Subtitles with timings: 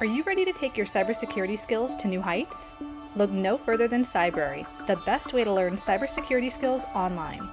[0.00, 2.76] Are you ready to take your cybersecurity skills to new heights?
[3.16, 7.48] Look no further than Cybrary, the best way to learn cybersecurity skills online.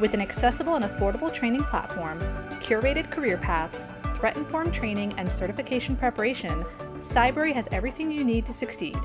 [0.00, 2.18] With an accessible and affordable training platform,
[2.62, 6.64] curated career paths, threat informed training, and certification preparation,
[7.00, 8.98] Cybrary has everything you need to succeed.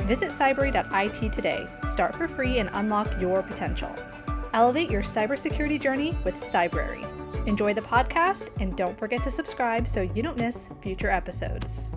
[0.00, 3.90] Visit cybrary.it today, start for free, and unlock your potential.
[4.52, 7.06] Elevate your cybersecurity journey with Cybrary.
[7.46, 11.88] Enjoy the podcast and don't forget to subscribe so you don't miss future episodes.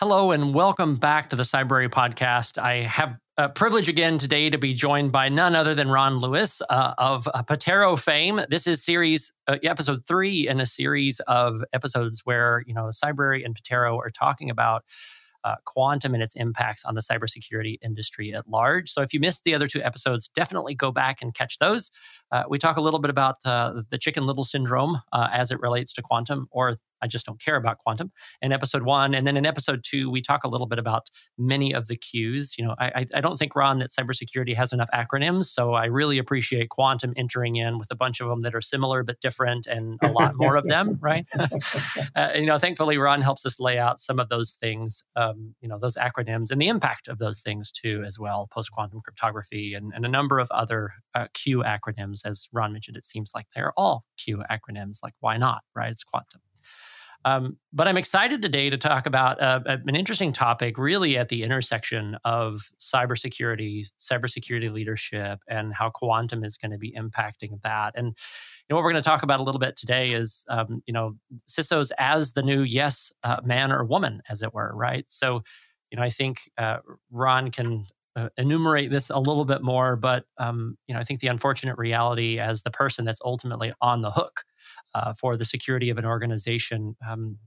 [0.00, 2.56] Hello, and welcome back to the Cybrary podcast.
[2.56, 6.62] I have a privilege again today to be joined by none other than Ron Lewis
[6.70, 8.40] uh, of Patero fame.
[8.48, 13.44] This is series uh, episode three in a series of episodes where you know Cybrary
[13.44, 14.84] and Patero are talking about
[15.42, 18.90] uh, quantum and its impacts on the cybersecurity industry at large.
[18.90, 21.90] So if you missed the other two episodes, definitely go back and catch those.
[22.30, 25.58] Uh, we talk a little bit about uh, the chicken little syndrome uh, as it
[25.60, 28.12] relates to quantum, or I just don't care about quantum
[28.42, 29.14] in episode one.
[29.14, 32.54] And then in episode two, we talk a little bit about many of the cues.
[32.58, 35.46] You know, I, I don't think, Ron, that cybersecurity has enough acronyms.
[35.46, 39.02] So I really appreciate quantum entering in with a bunch of them that are similar
[39.02, 41.26] but different and a lot more of them, right?
[42.16, 45.68] uh, you know, thankfully, Ron helps us lay out some of those things, um, you
[45.68, 49.74] know, those acronyms and the impact of those things too, as well, post quantum cryptography
[49.74, 52.20] and, and a number of other uh, Q acronyms.
[52.24, 54.98] As Ron mentioned, it seems like they're all Q acronyms.
[55.02, 55.90] Like, why not, right?
[55.90, 56.40] It's quantum.
[57.24, 61.42] Um, but I'm excited today to talk about uh, an interesting topic, really at the
[61.42, 67.92] intersection of cybersecurity, cybersecurity leadership, and how quantum is going to be impacting that.
[67.96, 68.12] And you
[68.70, 71.16] know, what we're going to talk about a little bit today is, um, you know,
[71.48, 75.08] CISOs as the new yes uh, man or woman, as it were, right?
[75.10, 75.42] So,
[75.90, 76.78] you know, I think uh,
[77.10, 77.84] Ron can
[78.18, 81.78] uh, enumerate this a little bit more, but um, you know, I think the unfortunate
[81.78, 84.42] reality as the person that's ultimately on the hook
[84.94, 87.38] uh, for the security of an organization, um,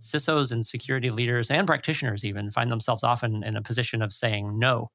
[0.00, 4.56] CISOs and security leaders and practitioners even find themselves often in a position of saying
[4.56, 4.90] no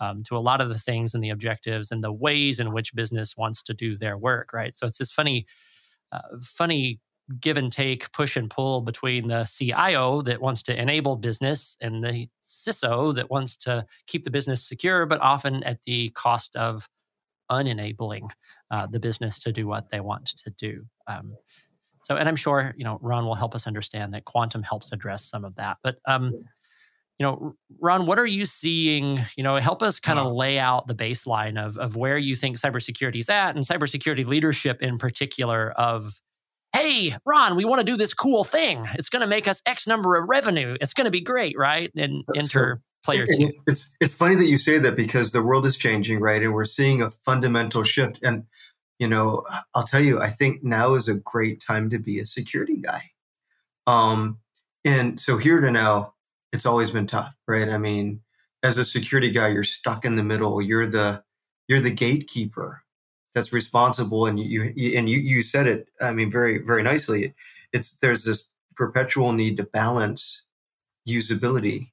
[0.00, 2.94] um, to a lot of the things and the objectives and the ways in which
[2.94, 4.52] business wants to do their work.
[4.52, 4.76] Right.
[4.76, 5.46] So it's this funny,
[6.12, 7.00] uh, funny
[7.40, 12.02] give and take, push and pull between the CIO that wants to enable business and
[12.02, 16.88] the CISO that wants to keep the business secure, but often at the cost of
[17.50, 18.30] unenabling
[18.70, 20.84] uh, the business to do what they want to do.
[21.06, 21.36] Um,
[22.02, 25.24] so, and I'm sure you know Ron will help us understand that quantum helps address
[25.24, 25.78] some of that.
[25.82, 26.32] But um,
[27.18, 29.20] you know, Ron, what are you seeing?
[29.36, 32.56] You know, help us kind of lay out the baseline of of where you think
[32.56, 36.20] cybersecurity is at, and cybersecurity leadership in particular of
[36.74, 38.86] hey, Ron, we want to do this cool thing.
[38.94, 40.76] It's going to make us X number of revenue.
[40.80, 41.90] It's going to be great, right?
[41.96, 43.44] And enter player two.
[43.44, 46.42] It's, it's, it's funny that you say that because the world is changing, right?
[46.42, 48.18] And we're seeing a fundamental shift.
[48.22, 48.44] And,
[48.98, 52.26] you know, I'll tell you, I think now is a great time to be a
[52.26, 53.10] security guy.
[53.86, 54.38] Um,
[54.84, 56.14] and so here to now,
[56.52, 57.68] it's always been tough, right?
[57.68, 58.20] I mean,
[58.62, 60.60] as a security guy, you're stuck in the middle.
[60.60, 61.22] You're the
[61.68, 62.82] you're the gatekeeper
[63.34, 67.34] that's responsible and you, you and you you said it i mean very very nicely.
[67.72, 68.44] It's there's this
[68.74, 70.42] perpetual need to balance
[71.08, 71.90] usability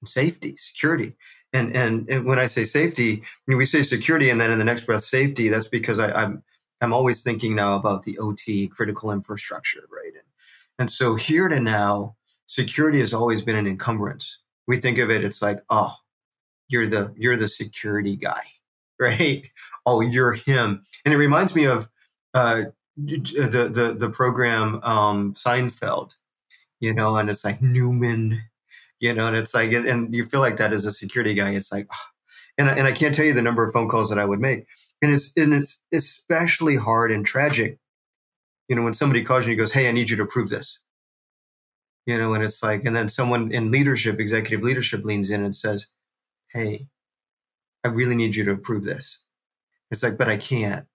[0.00, 1.16] and safety security.
[1.52, 4.86] And, and and when i say safety we say security and then in the next
[4.86, 6.44] breath safety that's because I, i'm
[6.80, 10.12] i'm always thinking now about the ot critical infrastructure right?
[10.14, 10.28] And,
[10.78, 12.14] and so here to now
[12.46, 14.38] security has always been an encumbrance.
[14.68, 15.92] We think of it it's like oh
[16.68, 18.42] you're the you're the security guy
[19.00, 19.50] right?
[19.86, 20.82] Oh, you're him.
[21.04, 21.88] And it reminds me of
[22.34, 22.62] uh,
[22.96, 26.14] the, the, the program um, Seinfeld,
[26.80, 28.42] you know, and it's like Newman,
[29.00, 31.50] you know, and it's like, and, and you feel like that as a security guy.
[31.50, 32.06] It's like, oh.
[32.58, 34.66] and, and I can't tell you the number of phone calls that I would make.
[35.02, 37.78] And it's, and it's especially hard and tragic,
[38.68, 40.78] you know, when somebody calls you and goes, Hey, I need you to prove this.
[42.06, 45.56] You know, and it's like, and then someone in leadership, executive leadership leans in and
[45.56, 45.86] says,
[46.52, 46.88] Hey,
[47.84, 49.18] I really need you to approve this.
[49.90, 50.86] It's like, but I can't.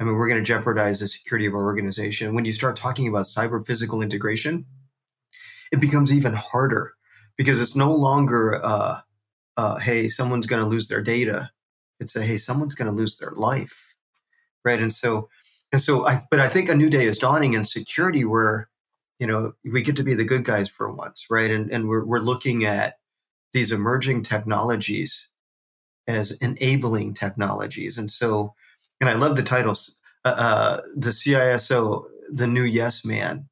[0.00, 2.34] I mean, we're going to jeopardize the security of our organization.
[2.34, 4.66] When you start talking about cyber physical integration,
[5.72, 6.94] it becomes even harder
[7.36, 9.00] because it's no longer, uh,
[9.56, 11.50] uh, hey, someone's going to lose their data.
[12.00, 13.94] It's a, hey, someone's going to lose their life,
[14.64, 14.80] right?
[14.80, 15.28] And so,
[15.72, 18.68] and so, I, but I think a new day is dawning in security where,
[19.18, 21.50] you know, we get to be the good guys for once, right?
[21.50, 22.98] And and we're we're looking at
[23.52, 25.28] these emerging technologies
[26.06, 27.98] as enabling technologies.
[27.98, 28.54] And so,
[29.00, 33.48] and I love the titles, uh, uh, the CISO, the new yes man,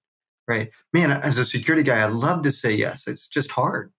[0.46, 0.68] right?
[0.92, 3.06] Man, as a security guy, I love to say yes.
[3.06, 3.90] It's just hard,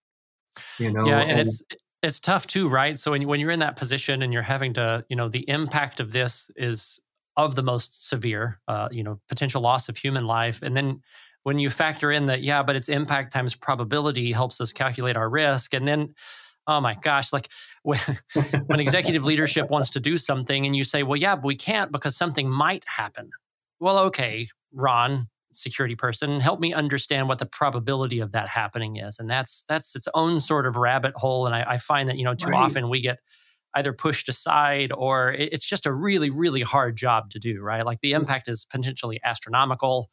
[0.78, 1.06] you know?
[1.06, 1.20] Yeah.
[1.20, 1.62] And, and it's,
[2.02, 2.98] it's tough too, right?
[2.98, 6.00] So when, when you're in that position and you're having to, you know, the impact
[6.00, 7.00] of this is
[7.36, 10.62] of the most severe, uh, you know, potential loss of human life.
[10.62, 11.00] And then
[11.42, 15.28] when you factor in that, yeah, but its impact times probability helps us calculate our
[15.28, 15.74] risk.
[15.74, 16.14] And then,
[16.66, 17.50] oh my gosh, like
[17.82, 17.98] when,
[18.66, 21.92] when executive leadership wants to do something and you say, well, yeah, but we can't
[21.92, 23.30] because something might happen.
[23.80, 29.18] Well, okay, Ron, security person, help me understand what the probability of that happening is.
[29.18, 31.46] And that's that's its own sort of rabbit hole.
[31.46, 32.64] And I, I find that, you know, too right.
[32.64, 33.18] often we get
[33.76, 37.84] either pushed aside or it's just a really, really hard job to do, right?
[37.84, 38.16] Like the mm.
[38.16, 40.10] impact is potentially astronomical.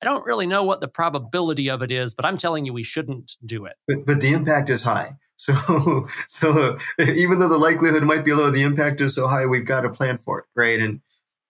[0.00, 2.84] I don't really know what the probability of it is, but I'm telling you we
[2.84, 3.74] shouldn't do it.
[3.86, 5.16] But, but the impact is high.
[5.40, 9.46] So, so even though the likelihood might be low, the impact is so high.
[9.46, 10.78] We've got to plan for it, right?
[10.78, 11.00] And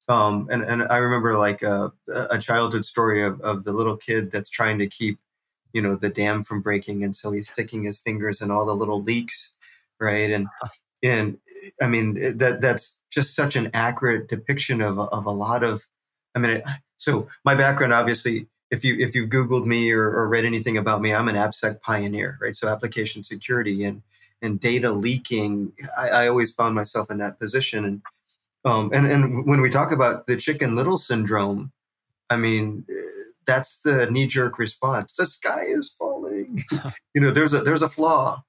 [0.08, 4.30] um, and and I remember like a, a childhood story of of the little kid
[4.30, 5.18] that's trying to keep,
[5.72, 8.76] you know, the dam from breaking, and so he's sticking his fingers in all the
[8.76, 9.50] little leaks,
[9.98, 10.30] right?
[10.30, 10.46] And
[11.02, 11.38] and
[11.82, 15.82] I mean that that's just such an accurate depiction of of a lot of.
[16.36, 16.62] I mean,
[16.96, 21.00] so my background, obviously, if you if you've Googled me or, or read anything about
[21.00, 22.54] me, I'm an AppSec pioneer, right?
[22.54, 24.02] So application security and
[24.42, 27.84] and data leaking, I, I always found myself in that position.
[27.84, 28.02] And
[28.64, 31.72] um, and and when we talk about the Chicken Little syndrome,
[32.28, 32.86] I mean,
[33.46, 35.12] that's the knee jerk response.
[35.12, 36.62] The sky is falling.
[37.14, 38.42] you know, there's a there's a flaw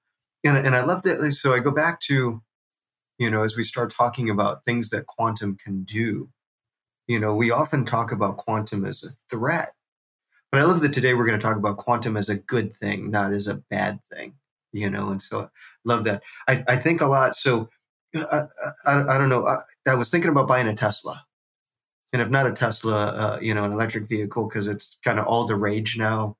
[0.44, 1.33] and, and I love that.
[1.33, 2.41] So I go back to,
[3.17, 6.29] you know, as we start talking about things that quantum can do,
[7.07, 9.74] you know, we often talk about quantum as a threat.
[10.51, 13.09] But I love that today we're going to talk about quantum as a good thing,
[13.09, 14.33] not as a bad thing,
[14.74, 15.48] you know, and so I
[15.86, 16.24] love that.
[16.48, 17.36] I, I think a lot.
[17.36, 17.69] So
[18.15, 18.48] uh,
[18.86, 19.48] I, I, I don't know.
[19.48, 21.25] I, I, was thinking about buying a Tesla.
[22.12, 25.25] And if not a Tesla, uh, you know, an electric vehicle, because it's kind of
[25.25, 26.36] all the rage now.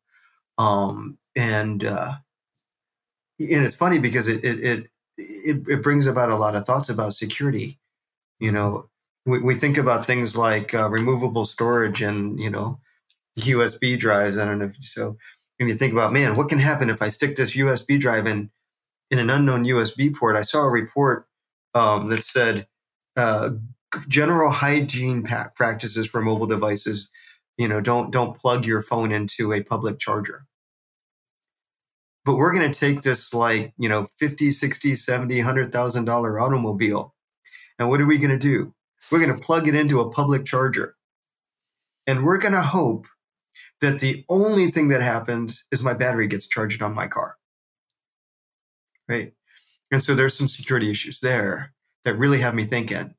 [0.58, 2.16] Um, and, uh,
[3.40, 4.88] and it's funny because it it, it
[5.18, 7.80] it it brings about a lot of thoughts about security.
[8.40, 8.90] You know,
[9.26, 12.80] we, we think about things like uh, removable storage and you know
[13.40, 14.38] USB drives.
[14.38, 15.18] I don't know if so.
[15.58, 18.50] When you think about man, what can happen if I stick this USB drive in
[19.10, 20.36] in an unknown USB port?
[20.36, 21.28] I saw a report
[21.74, 22.68] um, that said
[23.16, 23.52] uh,
[24.08, 27.10] general hygiene practices for mobile devices.
[27.58, 30.46] You know, don't don't plug your phone into a public charger
[32.26, 37.14] but we're going to take this like you know 50 60 70 100000 dollar automobile
[37.80, 38.74] and what are we going to do
[39.12, 40.96] we're going to plug it into a public charger
[42.08, 43.06] and we're going to hope
[43.82, 47.38] that the only thing that happens is my battery gets charged on my car
[49.08, 49.34] right
[49.92, 51.74] and so there's some security issues there
[52.06, 53.14] that really have me thinking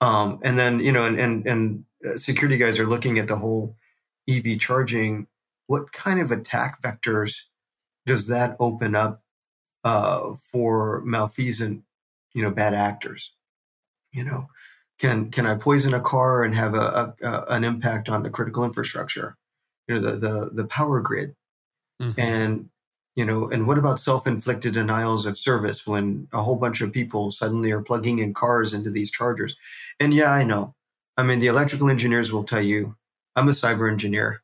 [0.00, 3.36] um, and then you know and and, and uh, security guys are looking at the
[3.36, 3.76] whole
[4.28, 5.26] ev charging
[5.66, 7.42] what kind of attack vectors
[8.06, 9.22] does that open up
[9.84, 11.82] uh, for malfeasant,
[12.34, 13.32] you know, bad actors?
[14.12, 14.48] You know,
[14.98, 18.30] can can I poison a car and have a, a, a an impact on the
[18.30, 19.36] critical infrastructure?
[19.88, 21.34] You know, the the the power grid,
[22.00, 22.20] mm-hmm.
[22.20, 22.68] and
[23.16, 27.30] you know, and what about self-inflicted denials of service when a whole bunch of people
[27.30, 29.54] suddenly are plugging in cars into these chargers?
[30.00, 30.74] And yeah, I know.
[31.18, 32.96] I mean, the electrical engineers will tell you,
[33.36, 34.42] I'm a cyber engineer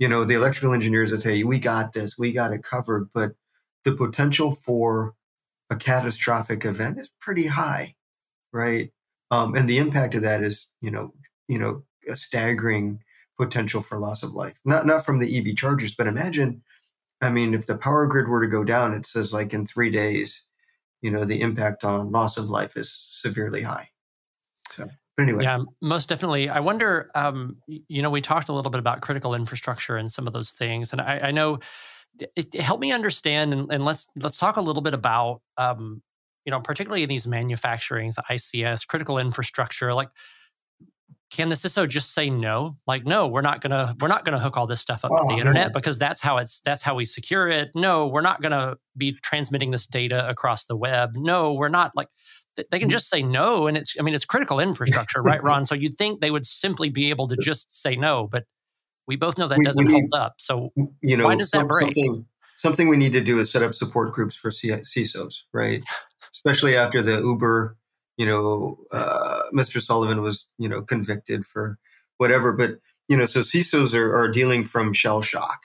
[0.00, 3.10] you know, the electrical engineers will tell you, we got this, we got it covered,
[3.12, 3.32] but
[3.84, 5.14] the potential for
[5.68, 7.94] a catastrophic event is pretty high,
[8.50, 8.90] right?
[9.30, 11.12] Um, and the impact of that is, you know,
[11.48, 13.00] you know, a staggering
[13.40, 14.60] potential for loss of life.
[14.64, 16.62] Not not from the EV chargers, but imagine,
[17.20, 19.90] I mean, if the power grid were to go down, it says like in three
[19.90, 20.44] days,
[21.00, 23.90] you know, the impact on loss of life is severely high.
[24.72, 25.44] So but anyway.
[25.44, 26.48] Yeah, most definitely.
[26.48, 30.26] I wonder, um, you know, we talked a little bit about critical infrastructure and some
[30.26, 30.92] of those things.
[30.92, 31.58] And I, I know
[32.18, 36.02] it, it help me understand and, and, let's let's talk a little bit about um,
[36.44, 40.08] you know, particularly in these manufacturings, the ICS, critical infrastructure, like
[41.30, 42.76] can the CISO just say no?
[42.86, 45.34] Like, no, we're not gonna we're not gonna hook all this stuff up oh, to
[45.34, 45.72] the internet man.
[45.72, 47.70] because that's how it's that's how we secure it.
[47.74, 51.12] No, we're not gonna be transmitting this data across the web.
[51.14, 52.08] No, we're not like
[52.70, 52.92] they can mm.
[52.92, 56.20] just say no and it's i mean it's critical infrastructure right ron so you'd think
[56.20, 58.44] they would simply be able to just say no but
[59.06, 60.70] we both know that we, doesn't we need, hold up so
[61.00, 63.74] you know why does that break something, something we need to do is set up
[63.74, 65.82] support groups for CISOs right
[66.32, 67.76] especially after the uber
[68.20, 71.78] you know uh, mr sullivan was you know convicted for
[72.18, 72.72] whatever but
[73.08, 75.60] you know so CISOs are, are dealing from shell shock.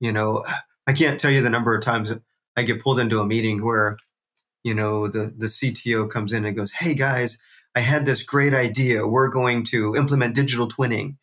[0.00, 0.42] You know
[0.86, 2.10] i can't tell you the number of times
[2.56, 3.98] i get pulled into a meeting where
[4.64, 7.36] you know the the cto comes in and goes hey guys
[7.74, 9.06] i had this great idea.
[9.06, 11.16] We're going to implement digital twinning.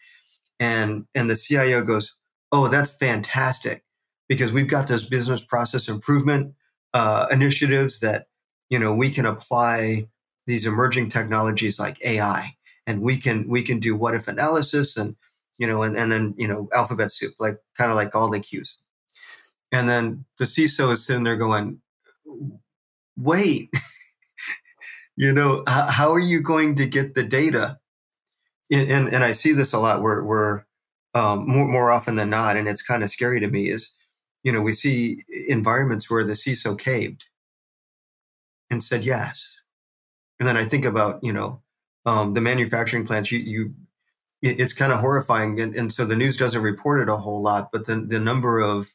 [0.60, 2.16] And and the cio goes
[2.52, 3.84] oh that's fantastic
[4.28, 6.54] because we've got this business process improvement
[6.94, 8.28] uh, initiatives that
[8.70, 10.08] you know we can apply
[10.50, 15.16] these emerging technologies like ai and we can we can do what if analysis and
[15.60, 18.40] you know, and, and then, you know, alphabet soup, like kind of like all the
[18.40, 18.78] cues.
[19.72, 21.82] And then the CISO is sitting there going,
[23.18, 23.70] wait,
[25.18, 27.78] you know, how, how, are you going to get the data?
[28.72, 30.66] And, and, and I see this a lot where, where
[31.14, 33.92] um, more, more often than not, and it's kind of scary to me is,
[34.44, 37.26] you know, we see environments where the CISO caved
[38.72, 39.59] and said yes.
[40.40, 41.62] And then I think about, you know,
[42.06, 43.74] um, the manufacturing plants, you, you
[44.42, 45.60] it's kind of horrifying.
[45.60, 48.60] And, and, so the news doesn't report it a whole lot, but the, the number
[48.60, 48.94] of,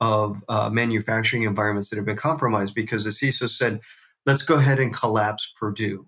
[0.00, 3.80] of uh, manufacturing environments that have been compromised because the CISO said,
[4.24, 6.06] let's go ahead and collapse Purdue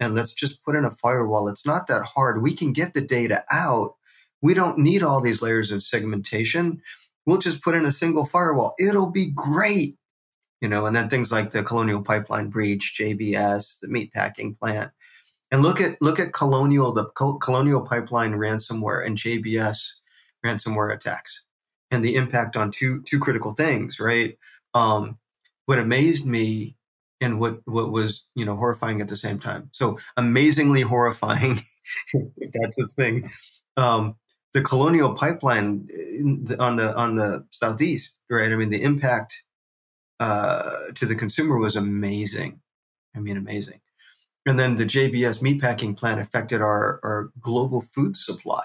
[0.00, 1.48] and let's just put in a firewall.
[1.48, 2.42] It's not that hard.
[2.42, 3.94] We can get the data out.
[4.40, 6.82] We don't need all these layers of segmentation.
[7.24, 8.74] We'll just put in a single firewall.
[8.78, 9.96] It'll be great.
[10.62, 14.92] You know, and then things like the Colonial Pipeline breach, JBS, the meatpacking plant.
[15.50, 19.78] And look at look at Colonial, the Colonial Pipeline ransomware and JBS
[20.46, 21.42] ransomware attacks
[21.90, 24.38] and the impact on two two critical things, right?
[24.72, 25.18] Um,
[25.66, 26.76] what amazed me
[27.20, 29.68] and what what was you know horrifying at the same time.
[29.72, 31.60] So amazingly horrifying,
[32.14, 33.30] if that's a thing.
[33.76, 34.16] Um,
[34.54, 35.88] the Colonial Pipeline
[36.58, 38.52] on the on the southeast, right?
[38.52, 39.42] I mean, the impact
[40.22, 42.60] uh, to the consumer was amazing.
[43.16, 43.80] I mean, amazing.
[44.46, 48.62] And then the JBS meatpacking plant affected our, our global food supply.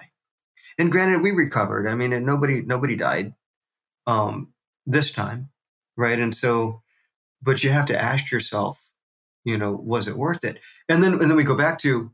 [0.77, 1.87] And granted, we recovered.
[1.87, 3.33] I mean, nobody nobody died
[4.05, 4.49] um,
[4.85, 5.49] this time,
[5.95, 6.19] right?
[6.19, 6.83] And so,
[7.41, 8.91] but you have to ask yourself,
[9.43, 10.59] you know, was it worth it?
[10.87, 12.11] And then and then we go back to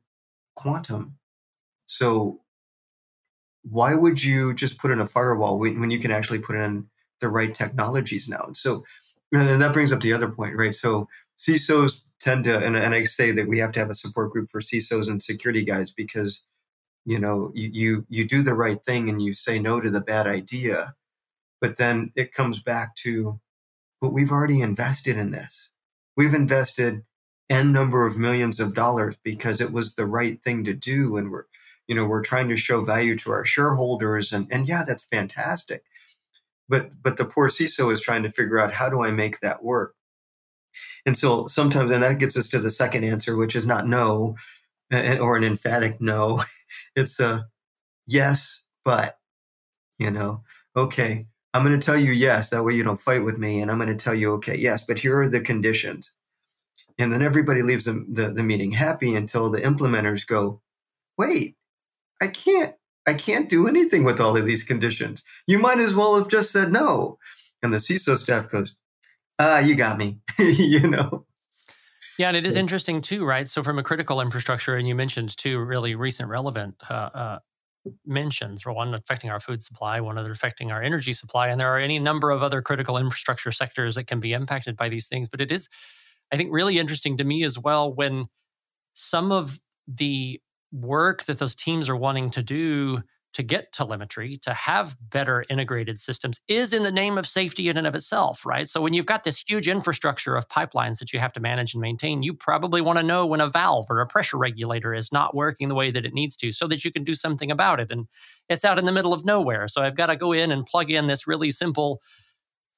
[0.56, 1.18] quantum.
[1.88, 2.40] So
[3.64, 6.88] why would you just put in a firewall when, when you can actually put in
[7.20, 8.44] the right technologies now?
[8.48, 8.86] And so,
[9.34, 10.76] and that brings up the other point, right?
[10.76, 14.32] So CISOs tend to, and, and I say that we have to have a support
[14.32, 16.42] group for CISOs and security guys because,
[17.06, 20.02] you know, you, you, you do the right thing and you say no to the
[20.02, 20.96] bad idea,
[21.60, 23.40] but then it comes back to,
[24.00, 25.70] but we've already invested in this.
[26.16, 27.04] We've invested
[27.50, 31.32] n number of millions of dollars because it was the right thing to do, and
[31.32, 31.46] we're
[31.88, 35.84] you know we're trying to show value to our shareholders and and yeah that's fantastic
[36.70, 39.64] but but the poor ciso is trying to figure out how do i make that
[39.64, 39.96] work?
[41.06, 44.36] And so sometimes and that gets us to the second answer which is not no
[44.92, 46.44] or an emphatic no.
[46.96, 47.48] It's a
[48.08, 49.18] yes but
[50.00, 50.44] you know
[50.76, 53.72] okay i'm going to tell you yes that way you don't fight with me and
[53.72, 56.12] i'm going to tell you okay yes but here are the conditions.
[57.00, 60.62] And then everybody leaves the, the, the meeting happy until the implementers go
[61.18, 61.56] wait
[62.22, 65.24] I can't I can't do anything with all of these conditions.
[65.46, 67.18] You might as well have just said no.
[67.62, 68.76] And the CISO staff goes,
[69.40, 71.26] ah, you got me, you know.
[72.18, 73.48] Yeah, and it is interesting too, right?
[73.48, 77.40] So from a critical infrastructure, and you mentioned two really recent relevant uh, uh,
[78.06, 81.80] mentions one affecting our food supply, one other affecting our energy supply, and there are
[81.80, 85.28] any number of other critical infrastructure sectors that can be impacted by these things.
[85.28, 85.70] But it is,
[86.32, 88.28] I think, really interesting to me as well when
[88.94, 90.40] some of the
[90.74, 93.02] work that those teams are wanting to do
[93.34, 97.78] to get telemetry, to have better integrated systems, is in the name of safety in
[97.78, 98.70] and of itself, right?
[98.70, 101.82] So when you've got this huge infrastructure of pipelines that you have to manage and
[101.82, 105.36] maintain, you probably want to know when a valve or a pressure regulator is not
[105.36, 107.92] working the way that it needs to so that you can do something about it.
[107.92, 108.08] And
[108.50, 109.68] it's out in the middle of nowhere.
[109.68, 112.02] So I've got to go in and plug in this really simple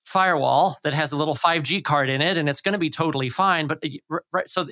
[0.05, 3.29] firewall that has a little 5G card in it and it's going to be totally
[3.29, 3.67] fine.
[3.67, 3.83] But
[4.31, 4.65] right, so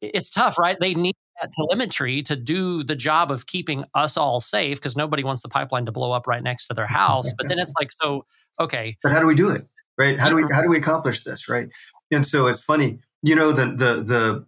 [0.00, 0.78] it's tough, right?
[0.80, 5.24] They need that telemetry to do the job of keeping us all safe because nobody
[5.24, 7.32] wants the pipeline to blow up right next to their house.
[7.36, 8.24] But then it's like, so
[8.60, 9.62] okay, but how do we do it?
[9.98, 10.18] Right?
[10.18, 11.48] How do we how do we accomplish this?
[11.48, 11.68] Right?
[12.10, 14.46] And so it's funny, you know, the the the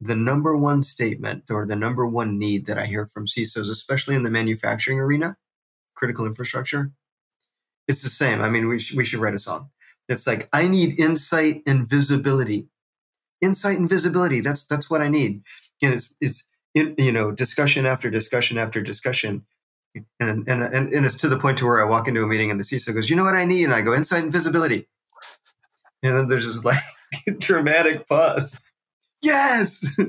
[0.00, 4.14] the number one statement or the number one need that I hear from CISOs, especially
[4.14, 5.36] in the manufacturing arena,
[5.94, 6.92] critical infrastructure,
[7.86, 8.40] it's the same.
[8.40, 9.70] I mean, we sh- we should write a song.
[10.08, 12.68] It's like I need insight and visibility
[13.40, 14.40] insight and visibility.
[14.40, 15.42] That's that's what I need.
[15.82, 16.44] And it's it's
[16.74, 19.44] in, you know discussion after discussion after discussion,
[20.18, 22.50] and, and and and it's to the point to where I walk into a meeting
[22.50, 24.88] and the CISO goes, "You know what I need?" And I go, "Insight and visibility."
[26.02, 26.82] And then there's this like
[27.38, 28.56] dramatic pause.
[29.22, 29.84] Yes.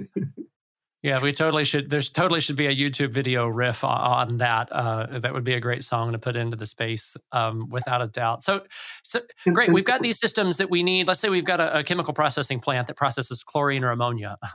[1.04, 1.90] Yeah, we totally should.
[1.90, 4.72] There's totally should be a YouTube video riff on, on that.
[4.72, 8.08] Uh, that would be a great song to put into the space, um, without a
[8.08, 8.44] doubt.
[8.44, 8.62] So,
[9.04, 9.72] so great.
[9.72, 11.08] We've got these systems that we need.
[11.08, 14.38] Let's say we've got a, a chemical processing plant that processes chlorine or ammonia.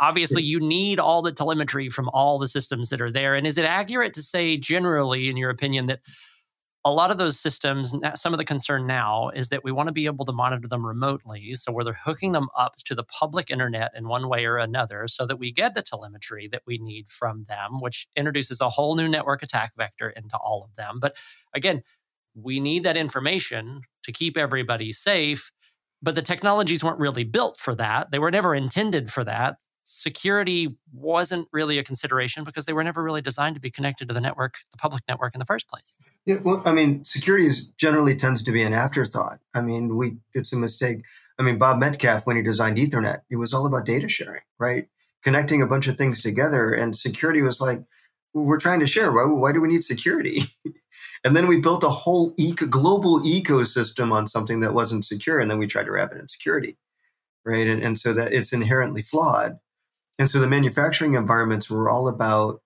[0.00, 3.34] Obviously, you need all the telemetry from all the systems that are there.
[3.34, 6.00] And is it accurate to say, generally, in your opinion, that
[6.82, 9.92] a lot of those systems, some of the concern now is that we want to
[9.92, 11.54] be able to monitor them remotely.
[11.54, 15.06] So, where they're hooking them up to the public internet in one way or another
[15.06, 18.96] so that we get the telemetry that we need from them, which introduces a whole
[18.96, 20.98] new network attack vector into all of them.
[20.98, 21.16] But
[21.54, 21.82] again,
[22.34, 25.52] we need that information to keep everybody safe.
[26.02, 28.10] But the technologies weren't really built for that.
[28.10, 29.56] They were never intended for that
[29.90, 34.14] security wasn't really a consideration because they were never really designed to be connected to
[34.14, 35.96] the network, the public network in the first place.
[36.26, 39.40] Yeah, well, I mean, security is generally tends to be an afterthought.
[39.52, 41.02] I mean, we it's a mistake.
[41.38, 44.86] I mean, Bob Metcalfe when he designed Ethernet, it was all about data sharing, right?
[45.24, 47.82] Connecting a bunch of things together, and security was like,
[48.32, 49.10] we're trying to share.
[49.10, 50.44] Why, why do we need security?
[51.24, 55.50] and then we built a whole eco, global ecosystem on something that wasn't secure, and
[55.50, 56.78] then we tried to wrap it in security,
[57.44, 57.66] right?
[57.66, 59.58] And, and so that it's inherently flawed.
[60.20, 62.60] And so the manufacturing environments were all about,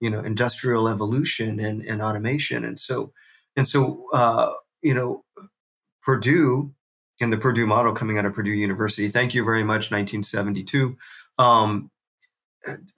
[0.00, 2.66] you know, industrial evolution and, and automation.
[2.66, 3.14] And so,
[3.56, 5.24] and so, uh, you know,
[6.02, 6.70] Purdue
[7.18, 9.08] and the Purdue model coming out of Purdue University.
[9.08, 10.94] Thank you very much, 1972.
[11.38, 11.90] Um,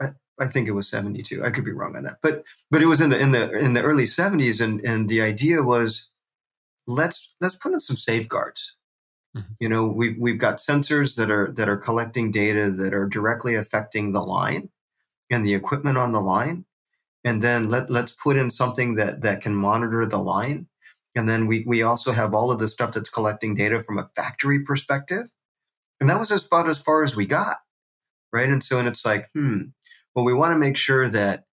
[0.00, 0.08] I,
[0.40, 1.44] I, think it was 72.
[1.44, 3.74] I could be wrong on that, but but it was in the in the in
[3.74, 6.08] the early 70s, and and the idea was
[6.88, 8.74] let's let's put in some safeguards
[9.36, 9.52] Mm-hmm.
[9.58, 13.54] You know, we've we've got sensors that are that are collecting data that are directly
[13.54, 14.70] affecting the line
[15.30, 16.64] and the equipment on the line.
[17.24, 20.68] And then let let's put in something that that can monitor the line.
[21.16, 24.08] And then we we also have all of the stuff that's collecting data from a
[24.14, 25.26] factory perspective.
[26.00, 27.58] And that was about as far as we got.
[28.32, 28.48] Right.
[28.48, 29.62] And so and it's like, hmm,
[30.14, 31.44] well, we want to make sure that,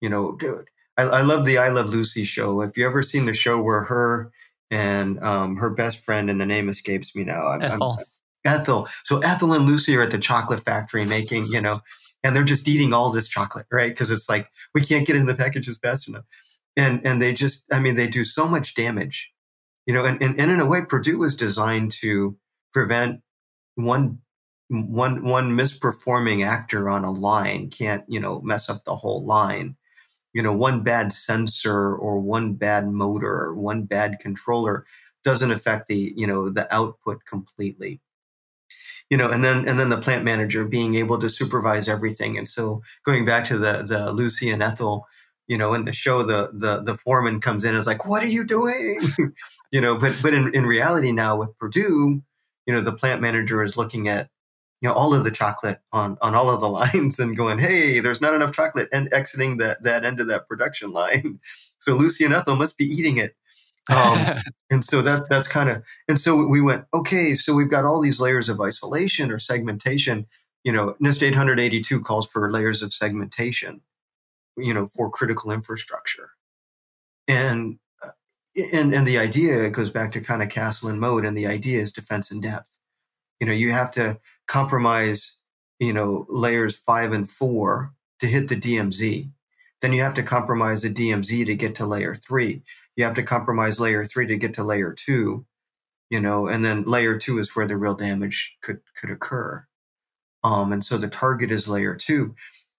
[0.00, 2.62] you know, dude, I, I love the I Love Lucy show.
[2.62, 4.32] If you ever seen the show where her
[4.70, 7.46] and um, her best friend, and the name escapes me now.
[7.46, 7.98] I'm, Ethel.
[8.44, 8.88] I'm, Ethel.
[9.04, 11.80] So Ethel and Lucy are at the chocolate factory making, you know,
[12.22, 13.90] and they're just eating all this chocolate, right?
[13.90, 16.24] Because it's like we can't get in the packages fast enough,
[16.76, 19.30] and and they just, I mean, they do so much damage,
[19.86, 22.36] you know, and and, and in a way, Purdue was designed to
[22.72, 23.20] prevent
[23.76, 24.18] one
[24.68, 29.76] one one misperforming actor on a line can't you know mess up the whole line
[30.36, 34.84] you know one bad sensor or one bad motor or one bad controller
[35.24, 38.02] doesn't affect the you know the output completely.
[39.08, 42.36] You know and then and then the plant manager being able to supervise everything.
[42.36, 45.06] And so going back to the the lucy and ethel
[45.48, 48.22] you know in the show the the the foreman comes in and is like what
[48.22, 49.00] are you doing?
[49.72, 52.22] You know but but in, in reality now with purdue
[52.66, 54.28] you know the plant manager is looking at
[54.80, 58.00] you know all of the chocolate on on all of the lines and going hey
[58.00, 61.40] there's not enough chocolate and exiting that that end of that production line.
[61.78, 63.36] So lucy and ethel must be eating it.
[63.94, 67.84] Um, and so that that's kind of and so we went okay so we've got
[67.84, 70.26] all these layers of isolation or segmentation.
[70.64, 73.82] You know nist 882 calls for layers of segmentation
[74.56, 76.30] you know for critical infrastructure.
[77.28, 78.10] And uh,
[78.72, 81.80] and and the idea goes back to kind of castle and moat and the idea
[81.80, 82.78] is defense in depth.
[83.40, 85.36] You know you have to compromise,
[85.78, 89.30] you know, layers five and four to hit the DMZ.
[89.82, 92.62] Then you have to compromise the DMZ to get to layer three.
[92.96, 95.44] You have to compromise layer three to get to layer two,
[96.10, 99.66] you know, and then layer two is where the real damage could could occur.
[100.42, 102.34] Um, and so the target is layer two.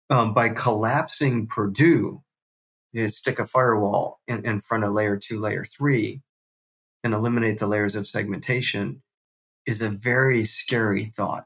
[0.09, 2.23] Um, by collapsing Purdue,
[2.93, 6.21] you stick a firewall in, in front of layer two, layer three,
[7.03, 9.01] and eliminate the layers of segmentation
[9.65, 11.45] is a very scary thought.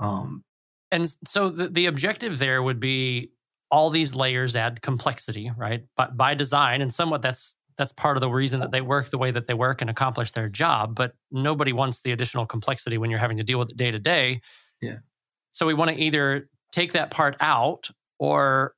[0.00, 0.42] Um,
[0.90, 3.30] and so the, the objective there would be
[3.70, 5.84] all these layers add complexity, right?
[5.96, 9.18] But by design, and somewhat that's that's part of the reason that they work the
[9.18, 10.94] way that they work and accomplish their job.
[10.94, 13.98] But nobody wants the additional complexity when you're having to deal with it day to
[13.98, 14.40] day.
[14.82, 14.98] Yeah.
[15.52, 18.74] So we want to either take that part out or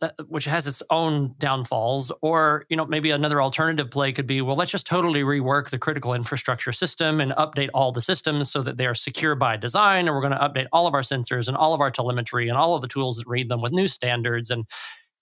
[0.00, 4.42] that, which has its own downfalls or you know maybe another alternative play could be
[4.42, 8.60] well let's just totally rework the critical infrastructure system and update all the systems so
[8.62, 11.48] that they are secure by design and we're going to update all of our sensors
[11.48, 13.88] and all of our telemetry and all of the tools that read them with new
[13.88, 14.66] standards and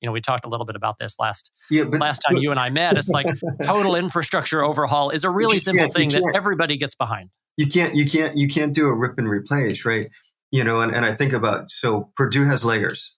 [0.01, 2.51] you know we talked a little bit about this last yeah, but, last time you
[2.51, 2.99] and I met.
[2.99, 3.27] It's like
[3.65, 7.31] total infrastructure overhaul is a really simple thing that everybody gets behind.
[7.57, 10.09] You can't you can't you can't do a rip and replace right?
[10.51, 13.15] You know and, and I think about so Purdue has layers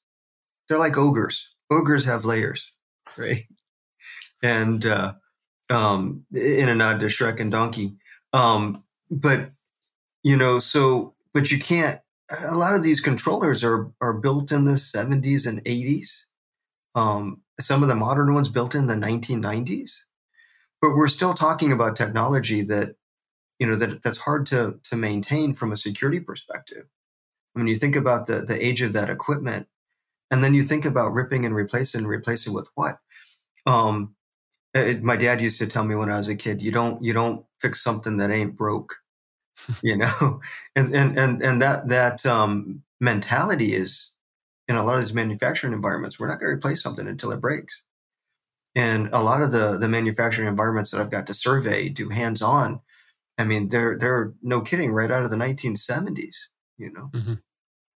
[0.69, 1.51] they're like ogres.
[1.71, 2.75] Ogres have layers,
[3.17, 3.45] right?
[4.43, 5.15] And uh,
[5.71, 7.97] um, in a nod to Shrek and Donkey.
[8.33, 9.51] Um, but
[10.23, 12.01] you know, so but you can't.
[12.49, 16.09] A lot of these controllers are are built in the 70s and 80s.
[16.95, 19.93] Um, some of the modern ones built in the 1990s.
[20.83, 22.97] But we're still talking about technology that
[23.59, 26.87] you know that that's hard to to maintain from a security perspective.
[27.55, 29.67] Mean, you think about the the age of that equipment
[30.31, 32.99] and then you think about ripping and replacing, replacing with what?
[33.67, 34.15] Um,
[34.75, 37.13] it, my dad used to tell me when I was a kid, you don't you
[37.13, 38.97] don't fix something that ain't broke,
[39.83, 40.41] you know,
[40.75, 44.11] and and and and that that um, mentality is
[44.69, 46.19] in a lot of these manufacturing environments.
[46.19, 47.83] We're not going to replace something until it breaks,
[48.75, 52.43] and a lot of the the manufacturing environments that I've got to survey, do hands
[52.43, 52.81] on.
[53.39, 56.37] I mean, they're they're no kidding, right out of the 1970s,
[56.79, 57.11] you know,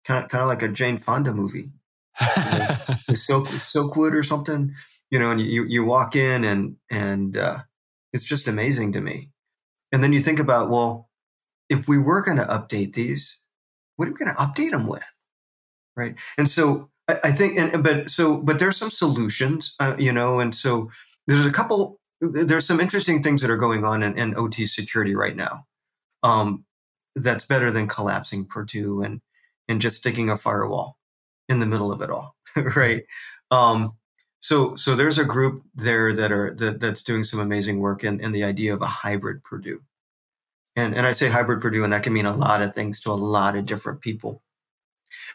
[0.06, 1.72] kind of kind of like a Jane Fonda movie,
[2.22, 4.74] you know, Silk Silkwood or something
[5.10, 7.60] you know, and you you walk in and and uh,
[8.14, 9.32] it's just amazing to me.
[9.92, 11.10] And then you think about, well,
[11.68, 13.40] if we were going to update these,
[13.96, 15.04] what are we going to update them with,
[15.96, 16.16] right?
[16.38, 20.40] And so I, I think, and but so but there's some solutions, uh, you know,
[20.40, 20.90] and so
[21.28, 22.00] there's a couple.
[22.22, 25.66] There's some interesting things that are going on in, in OT security right now.
[26.22, 26.66] Um,
[27.16, 29.22] that's better than collapsing Purdue and
[29.70, 30.99] and just sticking a firewall
[31.50, 33.04] in the middle of it all, right?
[33.52, 33.98] Um,
[34.40, 38.22] so, so there's a group there that are that, that's doing some amazing work in,
[38.22, 39.82] in the idea of a hybrid Purdue,
[40.78, 43.12] and and I say hybrid Purdue, and that can mean a lot of things to
[43.12, 44.42] a lot of different people.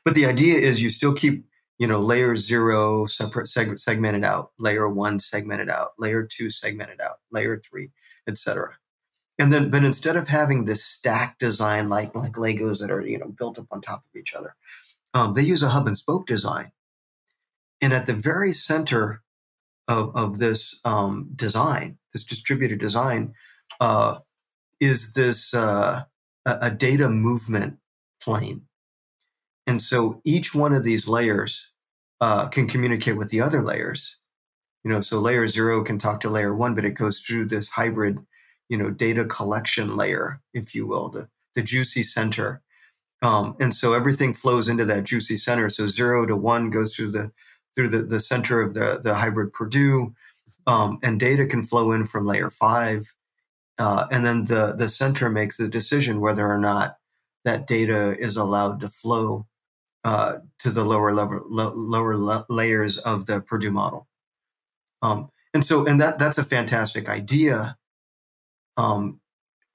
[0.04, 1.44] But the idea is you still keep
[1.78, 7.00] you know layer zero separate seg- segmented out, layer one segmented out, layer two segmented
[7.00, 7.90] out, layer three,
[8.26, 8.78] etc.
[9.38, 13.18] And then, but instead of having this stack design like like Legos that are you
[13.18, 14.54] know built up on top of each other,
[15.14, 16.72] um, they use a hub and spoke design
[17.84, 19.22] and at the very center
[19.88, 23.34] of, of this um, design, this distributed design,
[23.78, 24.20] uh,
[24.80, 26.04] is this uh,
[26.46, 27.76] a data movement
[28.22, 28.62] plane.
[29.66, 31.68] And so each one of these layers
[32.22, 34.16] uh, can communicate with the other layers.
[34.82, 37.68] You know, so layer zero can talk to layer one, but it goes through this
[37.68, 38.18] hybrid,
[38.70, 42.62] you know, data collection layer, if you will, the, the juicy center.
[43.24, 45.70] Um, and so everything flows into that juicy center.
[45.70, 47.32] So zero to one goes through the
[47.74, 50.14] through the, the center of the, the hybrid Purdue,
[50.68, 53.12] um, and data can flow in from layer five.
[53.78, 56.98] Uh, and then the, the center makes the decision whether or not
[57.44, 59.46] that data is allowed to flow
[60.04, 64.06] uh, to the lower level, lo- lower layers of the Purdue model.
[65.02, 67.76] Um, and so, and that that's a fantastic idea.
[68.76, 69.20] Um,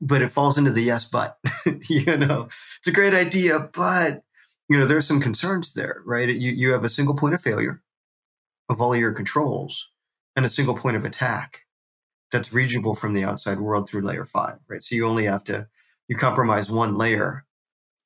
[0.02, 1.38] but it falls into the yes, but
[1.90, 2.48] you know,
[2.80, 4.24] it's a great idea, but
[4.70, 6.30] you know, there's some concerns there, right?
[6.30, 7.82] You you have a single point of failure
[8.70, 9.88] of all your controls
[10.36, 11.62] and a single point of attack
[12.32, 14.84] that's reachable from the outside world through layer five, right?
[14.84, 15.68] So you only have to
[16.08, 17.46] you compromise one layer,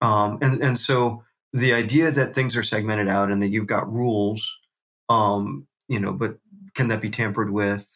[0.02, 3.92] um, and and so the idea that things are segmented out and that you've got
[3.92, 4.52] rules,
[5.10, 6.38] um, you know, but
[6.74, 7.88] can that be tampered with?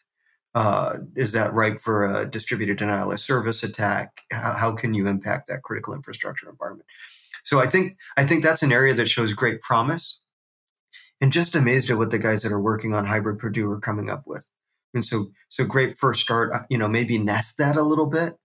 [0.55, 4.21] Uh, is that ripe for a distributed denial of service attack?
[4.31, 6.88] How, how can you impact that critical infrastructure environment?
[7.43, 10.19] So I think I think that's an area that shows great promise
[11.21, 14.10] and just amazed at what the guys that are working on hybrid Purdue are coming
[14.10, 14.47] up with.
[14.93, 16.51] And so, so great first start.
[16.53, 18.36] Uh, you know, maybe nest that a little bit,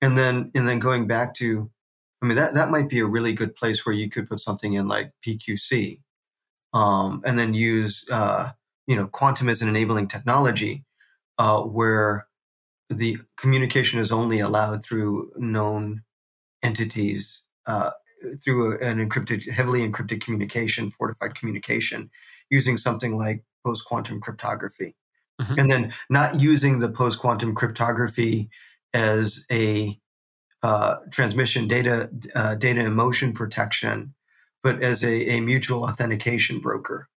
[0.00, 1.70] and then and then going back to,
[2.22, 4.74] I mean, that that might be a really good place where you could put something
[4.74, 6.00] in like PQC,
[6.72, 8.50] um, and then use uh,
[8.86, 10.84] you know quantum as an enabling technology,
[11.38, 12.26] uh, where
[12.88, 16.02] the communication is only allowed through known
[16.62, 17.90] entities uh,
[18.44, 22.10] through an encrypted, heavily encrypted communication, fortified communication,
[22.50, 24.94] using something like post quantum cryptography.
[25.40, 25.58] Mm-hmm.
[25.58, 28.50] And then not using the post quantum cryptography
[28.92, 29.98] as a
[30.62, 34.14] uh, transmission data uh, data in motion protection,
[34.62, 37.08] but as a, a, mutual authentication broker,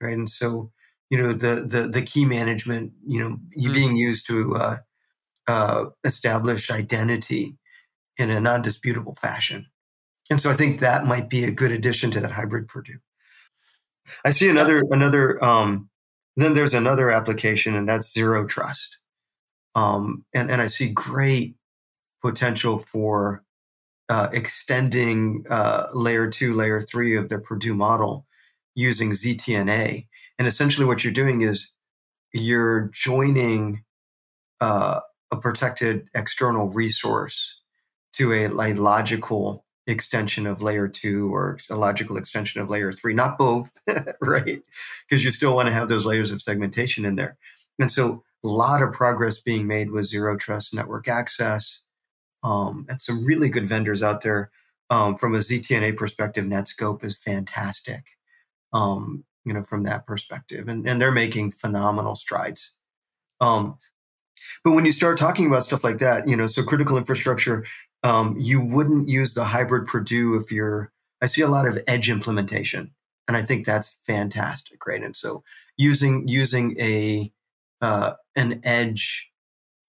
[0.00, 0.16] right?
[0.16, 0.72] And so,
[1.10, 3.72] you know, the the, the key management, you know, mm-hmm.
[3.72, 4.76] being used to uh,
[5.46, 7.56] uh, establish identity
[8.16, 9.66] in a non-disputable fashion.
[10.30, 12.98] And so I think that might be a good addition to that hybrid Purdue.
[14.24, 15.88] I see another another um,
[16.38, 18.98] then there's another application and that's zero trust.
[19.74, 21.56] Um, and, and I see great
[22.22, 23.42] potential for
[24.08, 28.26] uh, extending uh, layer two, layer three of the Purdue model
[28.74, 30.06] using ZTNA.
[30.38, 31.70] And essentially, what you're doing is
[32.32, 33.84] you're joining
[34.60, 37.56] uh, a protected external resource
[38.14, 43.14] to a, a logical extension of layer two or a logical extension of layer three,
[43.14, 43.70] not both,
[44.20, 44.60] right?
[45.08, 47.36] Because you still want to have those layers of segmentation in there.
[47.78, 51.80] And so a lot of progress being made with zero trust network access
[52.42, 54.50] um, and some really good vendors out there.
[54.90, 58.04] Um, from a ZTNA perspective, Netskope is fantastic,
[58.72, 60.68] um, you know, from that perspective.
[60.68, 62.72] And, and they're making phenomenal strides.
[63.40, 63.78] Um,
[64.62, 67.64] but when you start talking about stuff like that, you know, so critical infrastructure,
[68.02, 72.10] um, you wouldn't use the hybrid Purdue if you're, I see a lot of edge
[72.10, 72.92] implementation
[73.26, 74.86] and I think that's fantastic.
[74.86, 75.02] Right.
[75.02, 75.42] And so
[75.76, 77.32] using, using a,
[77.80, 79.28] uh, an edge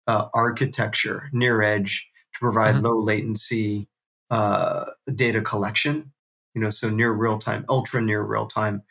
[0.08, 2.86] uh, architecture, near edge, to provide mm-hmm.
[2.86, 3.88] low latency
[4.32, 6.12] uh, data collection.
[6.56, 8.82] You know, so near real time, ultra near real time,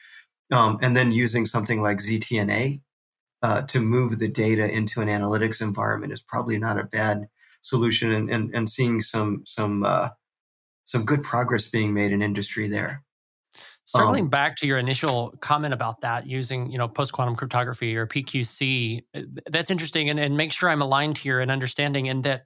[0.50, 2.80] um, and then using something like ZTNA
[3.42, 7.28] uh, to move the data into an analytics environment is probably not a bad
[7.60, 10.08] solution, and and, and seeing some some uh,
[10.84, 13.02] some good progress being made in industry there.
[13.84, 17.96] Circling um, back to your initial comment about that, using you know post quantum cryptography
[17.96, 19.02] or PQC,
[19.50, 22.44] that's interesting, and, and make sure I'm aligned here and understanding, in that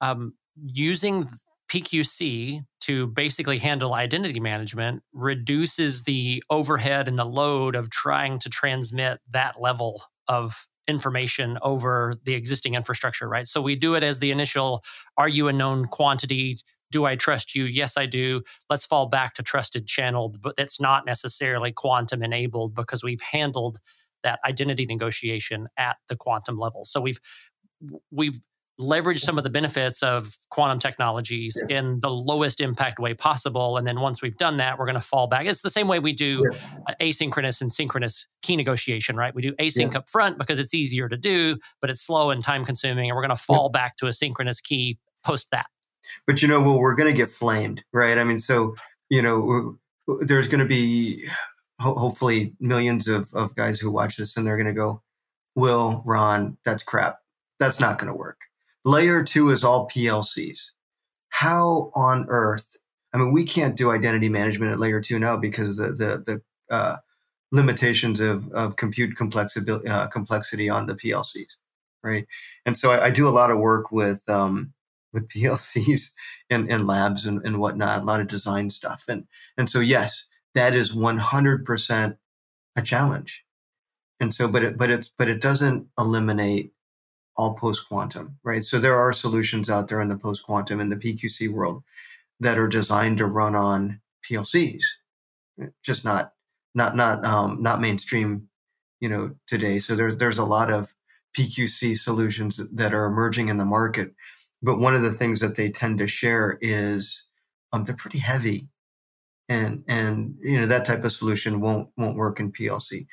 [0.00, 1.28] um, using
[1.72, 8.50] PQC to basically handle identity management reduces the overhead and the load of trying to
[8.50, 13.46] transmit that level of information over the existing infrastructure, right?
[13.46, 14.82] So we do it as the initial
[15.16, 16.58] are you a known quantity?
[16.92, 17.64] do I trust you?
[17.64, 18.42] Yes, I do.
[18.68, 23.78] Let's fall back to trusted channel, but that's not necessarily quantum enabled because we've handled
[24.22, 26.84] that identity negotiation at the quantum level.
[26.84, 27.18] So we've
[28.12, 28.38] we've
[28.80, 31.78] leveraged some of the benefits of quantum technologies yeah.
[31.78, 33.76] in the lowest impact way possible.
[33.76, 35.46] And then once we've done that, we're going to fall back.
[35.46, 36.94] It's the same way we do yeah.
[37.00, 39.34] asynchronous and synchronous key negotiation, right?
[39.34, 39.98] We do async yeah.
[39.98, 43.10] up front because it's easier to do, but it's slow and time consuming.
[43.10, 45.66] And we're going to fall back to a synchronous key post that.
[46.26, 48.18] But you know, well, we're going to get flamed, right?
[48.18, 48.74] I mean, so
[49.10, 49.78] you know,
[50.20, 51.24] there's going to be
[51.80, 55.02] ho- hopefully millions of of guys who watch this, and they're going to go,
[55.54, 57.18] "Will Ron, that's crap.
[57.60, 58.38] That's not going to work."
[58.84, 60.58] Layer two is all PLCs.
[61.30, 62.76] How on earth?
[63.12, 66.74] I mean, we can't do identity management at layer two now because the the the
[66.74, 66.96] uh,
[67.52, 71.50] limitations of of compute complexity uh, complexity on the PLCs,
[72.02, 72.26] right?
[72.66, 74.72] And so I, I do a lot of work with um,
[75.12, 76.10] with PLCs
[76.50, 79.04] and, and labs and, and whatnot, a lot of design stuff.
[79.08, 82.16] And, and so, yes, that is 100%
[82.76, 83.42] a challenge.
[84.20, 86.72] And so, but it, but it's, but it doesn't eliminate
[87.36, 88.64] all post quantum, right?
[88.64, 91.82] So there are solutions out there in the post quantum in the PQC world
[92.40, 94.82] that are designed to run on PLCs,
[95.82, 96.32] just not,
[96.74, 98.48] not, not, um, not mainstream,
[99.00, 99.78] you know, today.
[99.78, 100.92] So there's, there's a lot of
[101.38, 104.12] PQC solutions that are emerging in the market
[104.62, 107.24] but one of the things that they tend to share is
[107.72, 108.68] um, they're pretty heavy,
[109.48, 113.06] and and you know that type of solution won't won't work in PLC.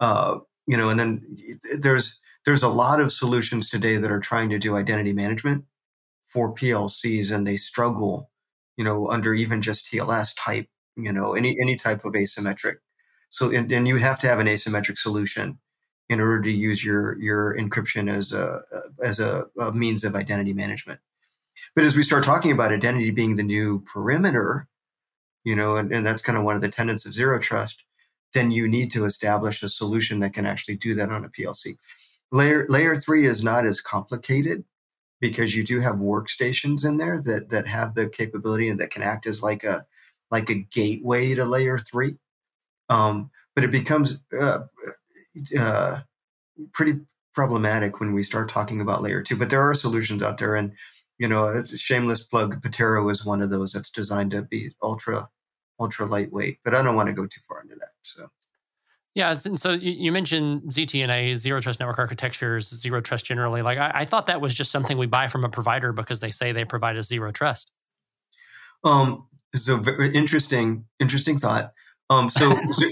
[0.00, 1.36] Uh, you know, and then
[1.78, 5.64] there's there's a lot of solutions today that are trying to do identity management
[6.22, 8.30] for PLCs, and they struggle,
[8.76, 12.76] you know, under even just TLS type, you know, any any type of asymmetric.
[13.28, 15.58] So, and, and you would have to have an asymmetric solution
[16.08, 18.62] in order to use your your encryption as a
[19.02, 21.00] as a, a, means of identity management.
[21.74, 24.68] But as we start talking about identity being the new perimeter,
[25.42, 27.82] you know, and, and that's kind of one of the tenets of zero trust,
[28.34, 31.76] then you need to establish a solution that can actually do that on a PLC.
[32.32, 34.64] Layer layer three is not as complicated
[35.20, 39.02] because you do have workstations in there that that have the capability and that can
[39.02, 39.86] act as like a
[40.30, 42.18] like a gateway to layer three.
[42.88, 44.60] Um, but it becomes uh,
[45.58, 46.00] uh,
[46.72, 47.00] pretty
[47.34, 49.36] problematic when we start talking about layer two.
[49.36, 50.72] But there are solutions out there, and
[51.18, 52.60] you know, shameless plug.
[52.62, 55.28] Patero is one of those that's designed to be ultra
[55.78, 56.58] ultra lightweight.
[56.64, 57.92] But I don't want to go too far into that.
[58.02, 58.28] So.
[59.16, 63.62] Yeah, and so you mentioned ZTNA, zero trust network architectures, zero trust generally.
[63.62, 66.30] Like I, I, thought that was just something we buy from a provider because they
[66.30, 67.72] say they provide us zero trust.
[68.84, 71.72] Um, so very interesting, interesting thought.
[72.10, 72.88] Um, so, so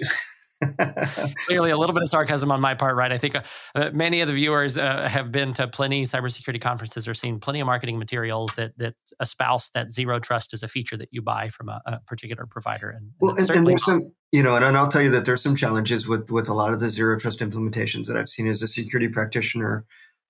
[1.47, 3.13] Clearly, a little bit of sarcasm on my part, right?
[3.13, 3.43] I think uh,
[3.75, 7.61] uh, many of the viewers uh, have been to plenty cybersecurity conferences or seen plenty
[7.61, 11.49] of marketing materials that that espouse that zero trust is a feature that you buy
[11.49, 12.91] from a, a particular provider.
[12.91, 15.45] And, well, and, and there's some, you know, and, and I'll tell you that there's
[15.45, 18.61] some challenges with with a lot of the zero trust implementations that I've seen as
[18.63, 19.85] a security practitioner.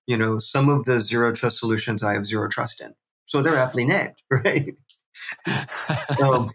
[0.05, 2.93] You know, some of the zero trust solutions I have zero trust in,
[3.25, 4.75] so they're aptly named, right?
[6.21, 6.51] um,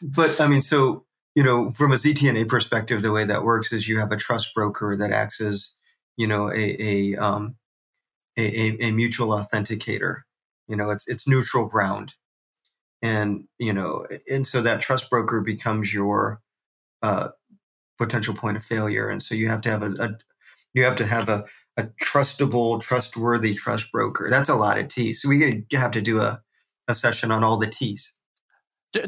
[0.00, 3.86] but I mean, so you know, from a ZTNA perspective, the way that works is
[3.86, 5.72] you have a trust broker that acts as,
[6.16, 7.56] you know, a a um,
[8.38, 10.22] a, a, mutual authenticator.
[10.68, 12.14] You know, it's it's neutral ground,
[13.02, 16.40] and you know, and so that trust broker becomes your
[17.02, 17.28] uh,
[17.98, 20.18] potential point of failure, and so you have to have a, a
[20.74, 21.44] you have to have a
[21.78, 24.28] a trustable, trustworthy trust broker.
[24.28, 25.22] That's a lot of T's.
[25.22, 26.42] So we have to do a,
[26.88, 28.12] a session on all the T's.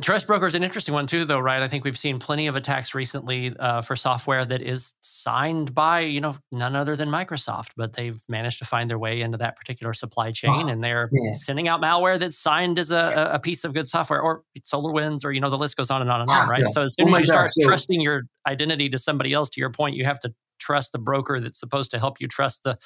[0.02, 1.62] Trust broker is an interesting one too, though, right?
[1.62, 6.00] I think we've seen plenty of attacks recently uh, for software that is signed by,
[6.00, 9.56] you know, none other than Microsoft, but they've managed to find their way into that
[9.56, 11.32] particular supply chain, oh, and they're yeah.
[11.34, 15.32] sending out malware that's signed as a, a, piece of good software, or SolarWinds, or
[15.32, 16.66] you know, the list goes on and on and on, right?
[16.66, 19.70] So as soon oh as you start trusting your identity to somebody else, to your
[19.70, 22.76] point, you have to trust the broker that's supposed to help you trust the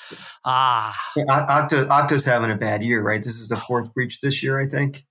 [0.45, 0.97] ah.
[1.19, 3.21] Okta Okta's having a bad year, right?
[3.21, 5.05] This is the fourth breach this year, I think.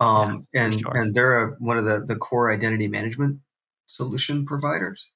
[0.00, 0.96] Um, yeah, and sure.
[0.96, 3.38] and they're a, one of the the core identity management
[3.86, 5.10] solution providers,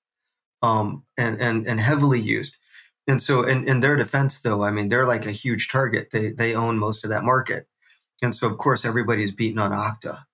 [0.62, 2.56] um, and and and heavily used.
[3.08, 6.10] And so, in, in their defense, though, I mean, they're like a huge target.
[6.12, 7.68] They they own most of that market,
[8.22, 10.24] and so of course everybody's beating on Okta.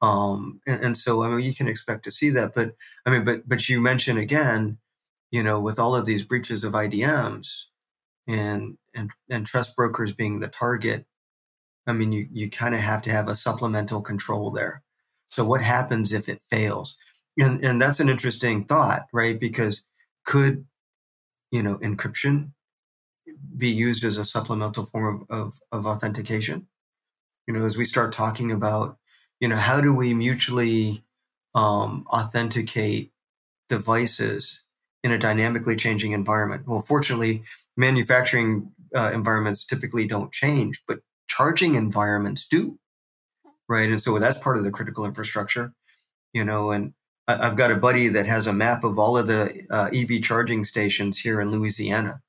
[0.00, 2.54] Um, and, and so I mean, you can expect to see that.
[2.54, 2.72] But
[3.06, 4.78] I mean, but but you mentioned again,
[5.30, 7.48] you know, with all of these breaches of IDMs
[8.26, 11.06] and and and trust brokers being the target,
[11.88, 14.82] I mean, you you kind of have to have a supplemental control there.
[15.26, 16.96] So what happens if it fails?
[17.38, 19.38] And and that's an interesting thought, right?
[19.40, 19.82] Because
[20.24, 20.66] could
[21.50, 22.52] you know encryption
[23.56, 26.66] be used as a supplemental form of, of, of authentication?
[27.46, 28.98] You know, as we start talking about,
[29.40, 31.04] you know, how do we mutually
[31.54, 33.12] um, authenticate
[33.68, 34.62] devices
[35.02, 36.66] in a dynamically changing environment?
[36.66, 37.44] Well, fortunately,
[37.76, 42.78] manufacturing uh, environments typically don't change, but charging environments do,
[43.68, 43.88] right?
[43.88, 45.72] And so that's part of the critical infrastructure,
[46.32, 46.70] you know.
[46.70, 46.94] And
[47.26, 50.64] I've got a buddy that has a map of all of the uh, EV charging
[50.64, 52.20] stations here in Louisiana.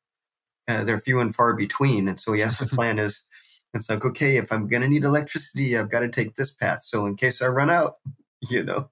[0.67, 3.23] Uh, they're few and far between, and so yes, the plan is
[3.73, 6.83] it's like okay, if I'm going to need electricity, I've got to take this path.
[6.83, 7.95] So in case I run out,
[8.49, 8.89] you know,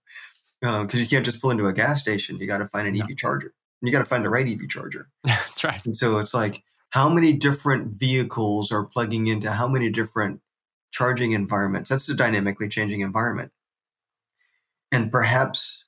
[0.62, 3.00] because um, you can't just pull into a gas station, you got to find an
[3.00, 3.54] EV charger.
[3.82, 5.08] And you got to find the right EV charger.
[5.24, 5.86] That's right.
[5.86, 10.42] And so it's like how many different vehicles are plugging into how many different
[10.92, 11.90] charging environments.
[11.90, 13.52] That's a dynamically changing environment.
[14.92, 15.84] And perhaps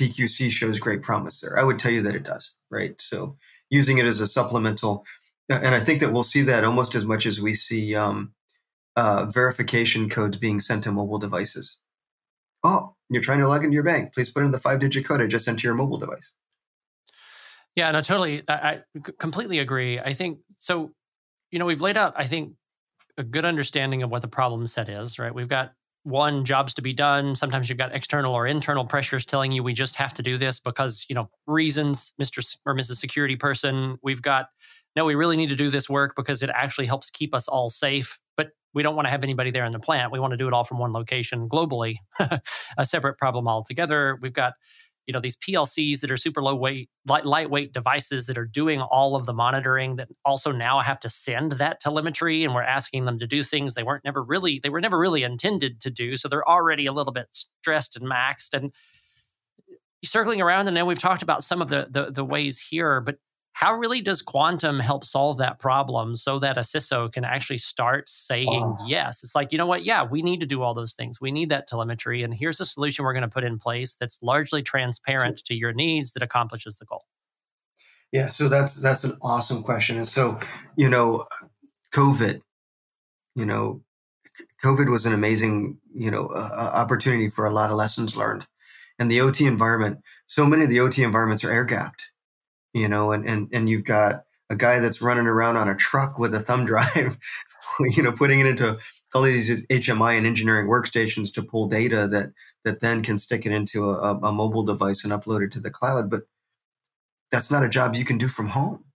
[0.00, 1.58] PQC shows great promise there.
[1.58, 3.00] I would tell you that it does, right?
[3.00, 3.36] So
[3.70, 5.04] using it as a supplemental,
[5.48, 8.32] and I think that we'll see that almost as much as we see um,
[8.96, 11.76] uh, verification codes being sent to mobile devices.
[12.64, 14.14] Oh, you're trying to log into your bank.
[14.14, 16.32] Please put in the five digit code I just sent to your mobile device.
[17.78, 18.42] Yeah, no, totally.
[18.48, 18.82] I, I
[19.20, 20.00] completely agree.
[20.00, 20.90] I think so.
[21.52, 22.54] You know, we've laid out, I think,
[23.16, 25.32] a good understanding of what the problem set is, right?
[25.32, 29.52] We've got one jobs to be done sometimes you've got external or internal pressures telling
[29.52, 33.34] you we just have to do this because you know reasons mr or mrs security
[33.36, 34.46] person we've got
[34.96, 37.68] no we really need to do this work because it actually helps keep us all
[37.68, 40.36] safe but we don't want to have anybody there in the plant we want to
[40.36, 41.96] do it all from one location globally
[42.78, 44.54] a separate problem altogether we've got
[45.08, 48.82] you know these PLCs that are super low weight, light, lightweight devices that are doing
[48.82, 53.06] all of the monitoring that also now have to send that telemetry, and we're asking
[53.06, 56.16] them to do things they weren't never really they were never really intended to do.
[56.16, 58.52] So they're already a little bit stressed and maxed.
[58.52, 58.72] And
[60.04, 63.16] circling around, and then we've talked about some of the the, the ways here, but
[63.58, 68.08] how really does quantum help solve that problem so that a CISO can actually start
[68.08, 68.76] saying oh.
[68.86, 69.20] yes?
[69.24, 69.84] It's like, you know what?
[69.84, 71.20] Yeah, we need to do all those things.
[71.20, 72.22] We need that telemetry.
[72.22, 75.72] And here's a solution we're going to put in place that's largely transparent to your
[75.72, 77.06] needs that accomplishes the goal.
[78.12, 79.96] Yeah, so that's that's an awesome question.
[79.96, 80.38] And so,
[80.76, 81.26] you know,
[81.92, 82.40] COVID,
[83.34, 83.82] you know,
[84.62, 88.46] COVID was an amazing, you know, uh, opportunity for a lot of lessons learned.
[89.00, 92.06] And the OT environment, so many of the OT environments are air gapped
[92.72, 96.18] you know, and, and, and you've got a guy that's running around on a truck
[96.18, 97.18] with a thumb drive,
[97.80, 98.78] you know, putting it into
[99.14, 102.32] all these HMI and engineering workstations to pull data that
[102.64, 105.70] that then can stick it into a, a mobile device and upload it to the
[105.70, 106.10] cloud.
[106.10, 106.22] But
[107.30, 108.84] that's not a job you can do from home.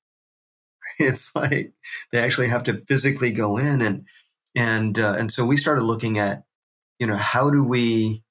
[1.00, 1.74] It's like
[2.12, 4.06] they actually have to physically go in and
[4.56, 6.44] and uh, and so we started looking at,
[7.00, 8.24] you know, how do we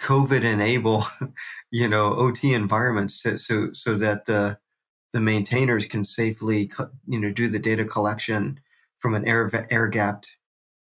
[0.00, 1.06] COVID enable,
[1.70, 4.58] you know, OT environments to, so so that the
[5.12, 6.70] the maintainers can safely,
[7.06, 8.60] you know, do the data collection
[8.98, 10.28] from an air air gapped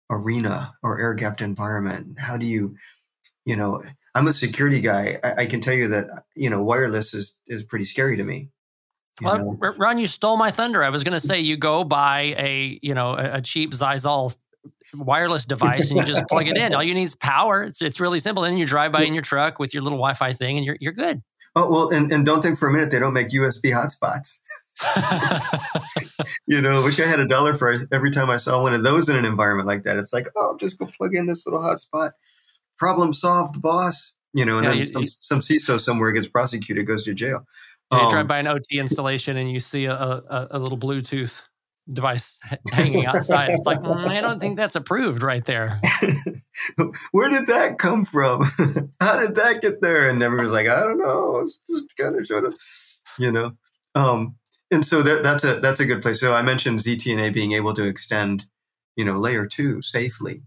[0.10, 2.20] arena or air gapped environment.
[2.20, 2.76] How do you,
[3.46, 3.82] you know,
[4.16, 5.20] I'm a security guy.
[5.24, 8.50] I, I, can tell you that you know wireless is is pretty scary to me.
[9.22, 10.84] Well, Ron, you stole my thunder.
[10.84, 14.36] I was going to say you go buy a you know a, a cheap Zyxel
[14.94, 16.74] wireless device and you just plug it in.
[16.74, 17.64] All you need is power.
[17.64, 18.44] It's it's really simple.
[18.44, 20.94] And you drive by in your truck with your little Wi-Fi thing, and you're you're
[20.94, 21.22] good.
[21.56, 24.38] Oh well, and, and don't think for a minute they don't make USB hotspots.
[26.48, 29.10] you know, wish I had a dollar for every time I saw one of those
[29.10, 29.98] in an environment like that.
[29.98, 32.12] It's like, oh, I'll just go plug in this little hotspot.
[32.78, 34.14] Problem solved, boss.
[34.34, 37.14] You know, and yeah, then you, some, you, some CISO somewhere gets prosecuted, goes to
[37.14, 37.46] jail.
[37.92, 40.78] Yeah, you drive um, by an OT installation and you see a, a, a little
[40.78, 41.48] Bluetooth
[41.92, 42.40] device
[42.72, 43.50] hanging outside.
[43.50, 45.80] It's like, mm, I don't think that's approved right there.
[47.12, 48.44] Where did that come from?
[49.02, 50.10] How did that get there?
[50.10, 51.40] And everyone's like, I don't know.
[51.40, 52.56] It's just kind of sort of,
[53.18, 53.54] you know.
[53.96, 54.36] Um,
[54.72, 56.20] and so that, that's a that's a good place.
[56.20, 58.46] So I mentioned ZTNA being able to extend,
[58.96, 60.44] you know, layer two safely,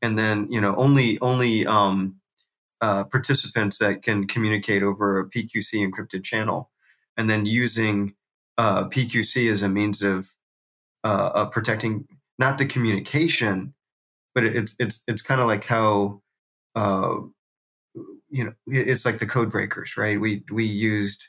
[0.00, 2.20] and then you know only only um,
[2.80, 6.70] uh, participants that can communicate over a PQC encrypted channel
[7.16, 8.14] and then using
[8.56, 10.32] uh, PQC as a means of,
[11.04, 12.06] uh, protecting
[12.38, 13.74] not the communication,
[14.34, 16.22] but it's it's it's kind of like how
[16.74, 17.16] uh,
[18.30, 20.20] you know it's like the code breakers, right?
[20.20, 21.24] We we used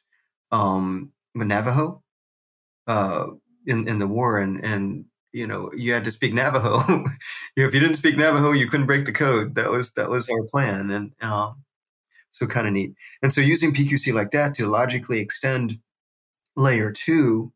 [0.52, 2.04] um, Navajo
[2.88, 3.28] uh,
[3.66, 7.06] in in the war, and and you know you had to speak Navajo.
[7.56, 9.56] if you didn't speak Navajo, you couldn't break the code.
[9.56, 11.64] That was that was our plan, and um,
[12.32, 12.94] so kind of neat.
[13.22, 15.80] And so using PQC like that to logically extend
[16.56, 17.52] layer two,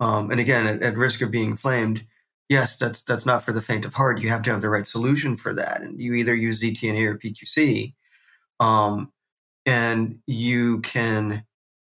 [0.00, 2.04] um, and again at, at risk of being flamed,
[2.48, 4.20] yes, that's that's not for the faint of heart.
[4.20, 7.18] You have to have the right solution for that, and you either use ZTNA or
[7.18, 7.94] PQC,
[8.60, 9.12] um,
[9.66, 11.44] and you can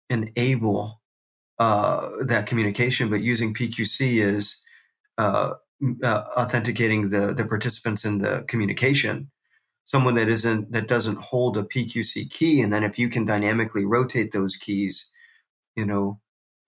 [0.09, 1.01] enable
[1.59, 3.09] uh, that communication.
[3.09, 4.57] But using PQC is
[5.17, 5.53] uh,
[6.03, 9.29] uh, authenticating the the participants in the communication.
[9.85, 13.85] Someone that isn't that doesn't hold a PQC key, and then if you can dynamically
[13.85, 15.07] rotate those keys,
[15.75, 16.19] you know,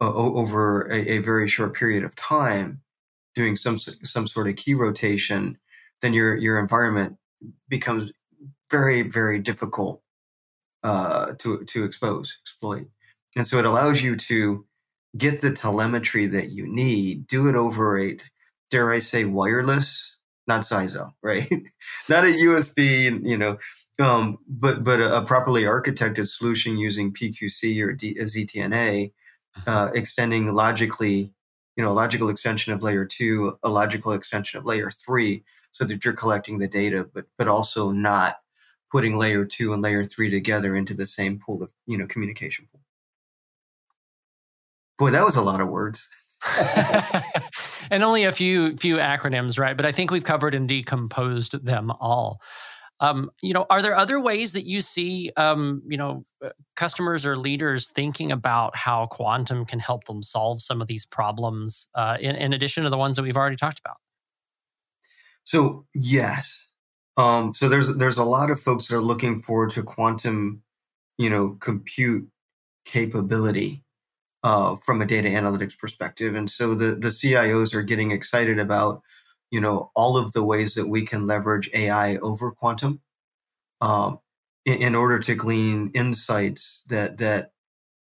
[0.01, 2.81] over a, a very short period of time,
[3.35, 5.57] doing some some sort of key rotation,
[6.01, 7.17] then your your environment
[7.67, 8.11] becomes
[8.71, 10.01] very very difficult
[10.83, 12.87] uh, to to expose exploit,
[13.35, 14.65] and so it allows you to
[15.17, 18.17] get the telemetry that you need, do it over a
[18.69, 20.15] dare I say wireless,
[20.47, 21.49] not SISO, right?
[22.09, 23.57] not a USB, you know,
[23.99, 29.11] um, but but a, a, properly architected solution using PQC or D, ZTNA,
[29.67, 31.31] uh, extending logically
[31.79, 35.85] you know, a logical extension of layer two, a logical extension of layer three, so
[35.85, 38.39] that you're collecting the data, but but also not
[38.91, 42.67] putting layer two and layer three together into the same pool of you know communication
[42.69, 42.81] pool.
[44.97, 46.05] Boy, that was a lot of words.
[47.89, 49.77] and only a few few acronyms, right?
[49.77, 52.41] But I think we've covered and decomposed them all.
[53.01, 57.25] Um, you know, are there other ways that you see, um, you know, uh, customers
[57.25, 62.17] or leaders thinking about how quantum can help them solve some of these problems, uh,
[62.19, 63.97] in, in, addition to the ones that we've already talked about?
[65.43, 66.67] So yes,
[67.17, 70.63] um, so there's there's a lot of folks that are looking forward to quantum,
[71.17, 72.29] you know, compute
[72.85, 73.83] capability
[74.43, 79.01] uh, from a data analytics perspective, and so the the CIOs are getting excited about
[79.51, 83.01] you know all of the ways that we can leverage AI over quantum
[83.81, 84.19] um,
[84.65, 87.51] in, in, order to glean insights that that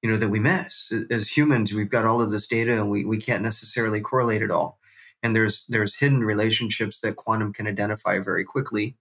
[0.01, 1.73] you know that we miss as humans.
[1.73, 4.79] We've got all of this data and we we can't necessarily correlate it all.
[5.23, 8.95] And there's there's hidden relationships that quantum can identify very quickly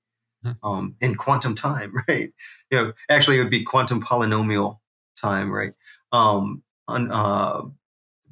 [0.44, 0.66] mm-hmm.
[0.66, 2.32] um, in quantum time, right?
[2.70, 4.78] You know, actually, it would be quantum polynomial
[5.20, 5.72] time, right?
[6.12, 7.62] Um, on, uh,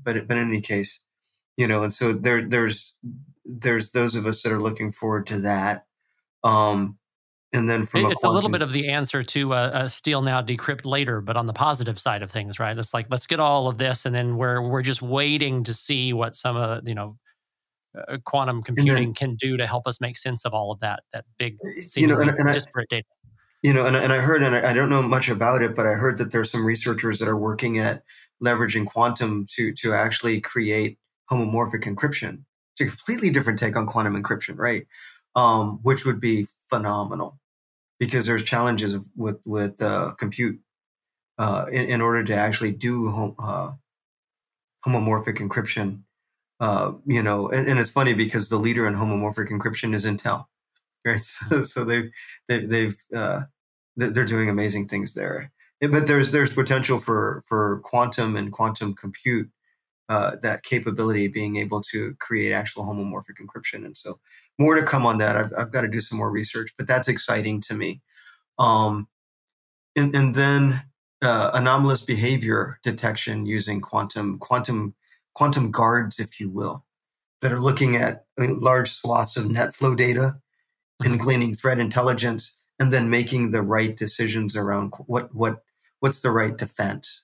[0.02, 1.00] but but in any case,
[1.56, 2.94] you know, and so there there's
[3.44, 5.86] there's those of us that are looking forward to that.
[6.44, 6.98] Um,
[7.52, 10.22] and then from it's a, a little bit of the answer to uh, uh, steal
[10.22, 12.76] now, decrypt later, but on the positive side of things, right?
[12.76, 16.14] It's like let's get all of this, and then we're we're just waiting to see
[16.14, 17.18] what some of you know
[17.96, 21.00] uh, quantum computing then, can do to help us make sense of all of that
[21.12, 21.58] that big
[21.94, 23.06] you know and, and disparate I, data.
[23.62, 25.86] You know, and, and I heard, and I, I don't know much about it, but
[25.86, 28.02] I heard that there's some researchers that are working at
[28.42, 30.98] leveraging quantum to to actually create
[31.30, 32.44] homomorphic encryption
[32.80, 34.86] a completely different take on quantum encryption, right?
[35.34, 37.38] Um, which would be phenomenal
[37.98, 40.58] because there's challenges with with uh, compute
[41.38, 43.72] uh, in, in, order to actually do hom- uh,
[44.86, 46.02] homomorphic encryption.
[46.60, 50.46] Uh, you know, and, and, it's funny because the leader in homomorphic encryption is Intel,
[51.04, 51.20] right?
[51.48, 52.10] So, so they've
[52.48, 53.42] they, they've uh,
[53.96, 55.50] they're doing amazing things there.
[55.80, 59.50] But there's there's potential for for quantum and quantum compute
[60.12, 63.86] uh, that capability being able to create actual homomorphic encryption.
[63.86, 64.20] And so,
[64.58, 65.36] more to come on that.
[65.36, 68.02] I've, I've got to do some more research, but that's exciting to me.
[68.58, 69.08] Um,
[69.96, 70.82] and, and then
[71.22, 74.94] uh, anomalous behavior detection using quantum quantum
[75.32, 76.84] quantum guards, if you will,
[77.40, 80.36] that are looking at large swaths of net flow data
[81.00, 81.24] and mm-hmm.
[81.24, 85.62] gleaning threat intelligence, and then making the right decisions around what what
[86.00, 87.22] what's the right defense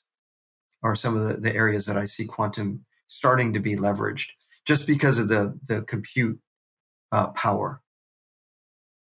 [0.83, 4.29] are some of the, the areas that I see quantum starting to be leveraged
[4.67, 6.39] just because of the the compute
[7.13, 7.83] uh, power.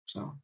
[0.06, 0.36] So.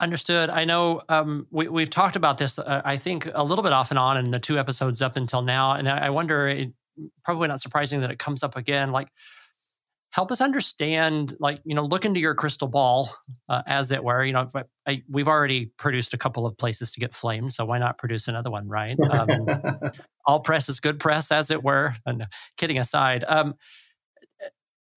[0.00, 0.50] Understood.
[0.50, 3.90] I know um, we, we've talked about this, uh, I think, a little bit off
[3.90, 5.72] and on in the two episodes up until now.
[5.72, 6.72] And I, I wonder, it,
[7.22, 8.90] probably not surprising that it comes up again.
[8.90, 9.08] Like,
[10.14, 13.10] help us understand like you know look into your crystal ball
[13.48, 14.24] uh, as it were.
[14.24, 14.48] You know
[14.86, 18.28] I, we've already produced a couple of places to get flamed so why not produce
[18.28, 18.96] another one right?
[19.10, 19.90] Um,
[20.26, 21.96] all press is good press as it were.
[22.06, 23.54] And kidding aside um,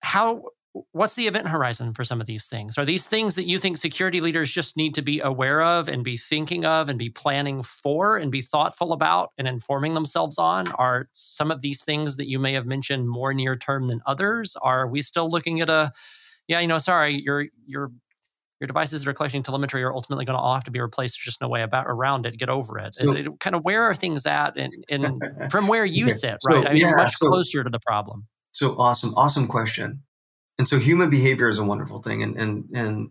[0.01, 0.43] how
[0.91, 2.77] what's the event horizon for some of these things?
[2.77, 6.03] Are these things that you think security leaders just need to be aware of and
[6.03, 10.67] be thinking of and be planning for and be thoughtful about and informing themselves on?
[10.69, 14.55] Are some of these things that you may have mentioned more near term than others?
[14.61, 15.91] Are we still looking at a,
[16.47, 17.91] yeah, you know, sorry, your your
[18.59, 21.17] your devices that are collecting telemetry are ultimately going to all have to be replaced.
[21.17, 22.39] There's just no way about around it.
[22.39, 22.95] Get over it.
[22.95, 26.63] So, it kind of where are things at, and, and from where you sit, right?
[26.63, 28.27] So, I mean, yeah, much so, closer to the problem.
[28.51, 30.01] So awesome, awesome question
[30.59, 32.23] and so human behavior is a wonderful thing.
[32.23, 33.09] And and and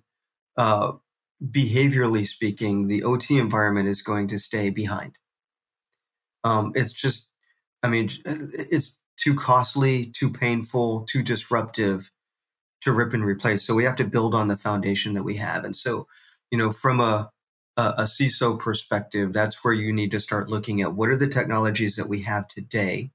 [0.57, 0.93] uh,
[1.51, 5.17] behaviorally speaking the ot environment is going to stay behind.
[6.45, 7.27] Um, it's just
[7.83, 12.11] i mean it's too costly too painful too disruptive
[12.83, 13.65] to rip and replace.
[13.67, 15.65] So we have to build on the foundation that we have.
[15.65, 16.07] And so
[16.51, 17.31] you know from a
[17.79, 21.29] a, a CISO perspective, that's where you need to start looking at what are the
[21.29, 23.11] technologies that we have today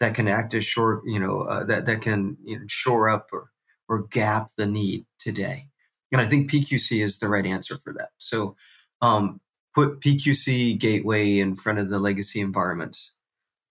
[0.00, 3.30] that can act as short, you know, uh, that that can you know, shore up
[3.32, 3.51] or
[3.92, 5.68] or gap the need today?
[6.10, 8.10] And I think PQC is the right answer for that.
[8.16, 8.56] So
[9.02, 9.40] um,
[9.74, 13.12] put PQC gateway in front of the legacy environments.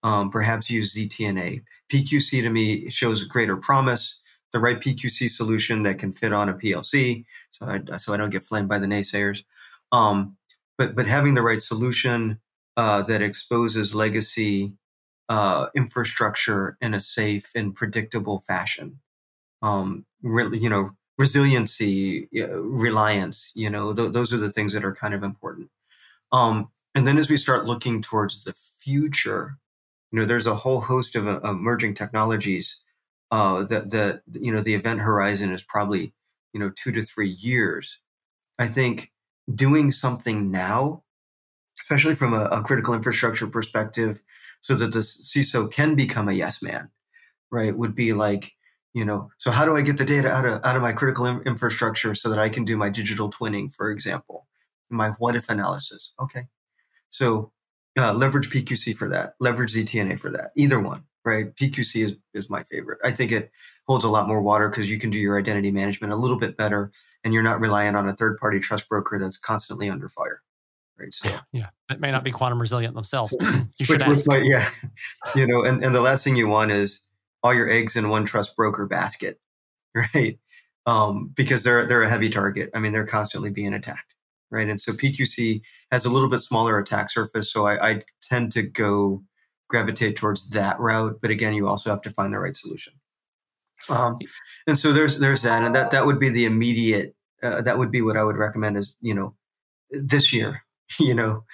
[0.04, 1.62] Um, perhaps use ZTNA.
[1.92, 4.18] PQC to me shows greater promise,
[4.52, 8.30] the right PQC solution that can fit on a PLC, so I, so I don't
[8.30, 9.42] get flamed by the naysayers.
[9.90, 10.36] Um,
[10.78, 12.40] but but having the right solution
[12.76, 14.72] uh, that exposes legacy
[15.28, 19.00] uh, infrastructure in a safe and predictable fashion
[19.62, 23.50] um, re- you know, resiliency, reliance.
[23.54, 25.70] You know, th- those are the things that are kind of important.
[26.32, 29.58] Um, and then as we start looking towards the future,
[30.10, 32.78] you know, there's a whole host of uh, emerging technologies
[33.30, 36.12] uh, that that you know the event horizon is probably
[36.52, 37.98] you know two to three years.
[38.58, 39.12] I think
[39.54, 41.04] doing something now,
[41.80, 44.22] especially from a, a critical infrastructure perspective,
[44.60, 46.90] so that the CISO can become a yes man,
[47.50, 48.52] right, would be like
[48.94, 51.26] you know so how do i get the data out of out of my critical
[51.26, 54.46] infrastructure so that i can do my digital twinning for example?
[54.90, 56.42] My what if analysis okay.
[57.08, 57.50] So
[57.98, 61.54] uh, leverage pqc for that leverage ztna for that either one right?
[61.54, 62.98] Pqc is is my favorite.
[63.04, 63.50] I think it
[63.86, 66.56] holds a lot more water because you can do your identity management a little bit
[66.56, 66.90] better
[67.24, 70.42] and you're not relying on a third party trust broker that's constantly under fire
[70.98, 71.12] right?
[71.12, 73.36] So yeah it may not be quantum resilient themselves.
[73.78, 74.28] You should ask.
[74.28, 74.68] My, yeah
[75.34, 77.00] you know and, and the last thing you want is
[77.42, 79.40] all your eggs in one trust broker basket,
[79.94, 80.38] right?
[80.86, 82.70] Um, because they're they're a heavy target.
[82.74, 84.14] I mean, they're constantly being attacked,
[84.50, 84.68] right?
[84.68, 88.62] And so PQC has a little bit smaller attack surface, so I, I tend to
[88.62, 89.22] go
[89.68, 91.18] gravitate towards that route.
[91.20, 92.94] But again, you also have to find the right solution.
[93.88, 94.18] Um,
[94.66, 97.14] and so there's there's that, and that that would be the immediate.
[97.42, 99.34] Uh, that would be what I would recommend is you know
[99.90, 100.64] this year,
[100.98, 101.44] you know,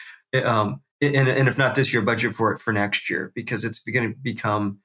[0.43, 3.79] um, and, and if not this year, budget for it for next year because it's
[3.81, 4.79] going to become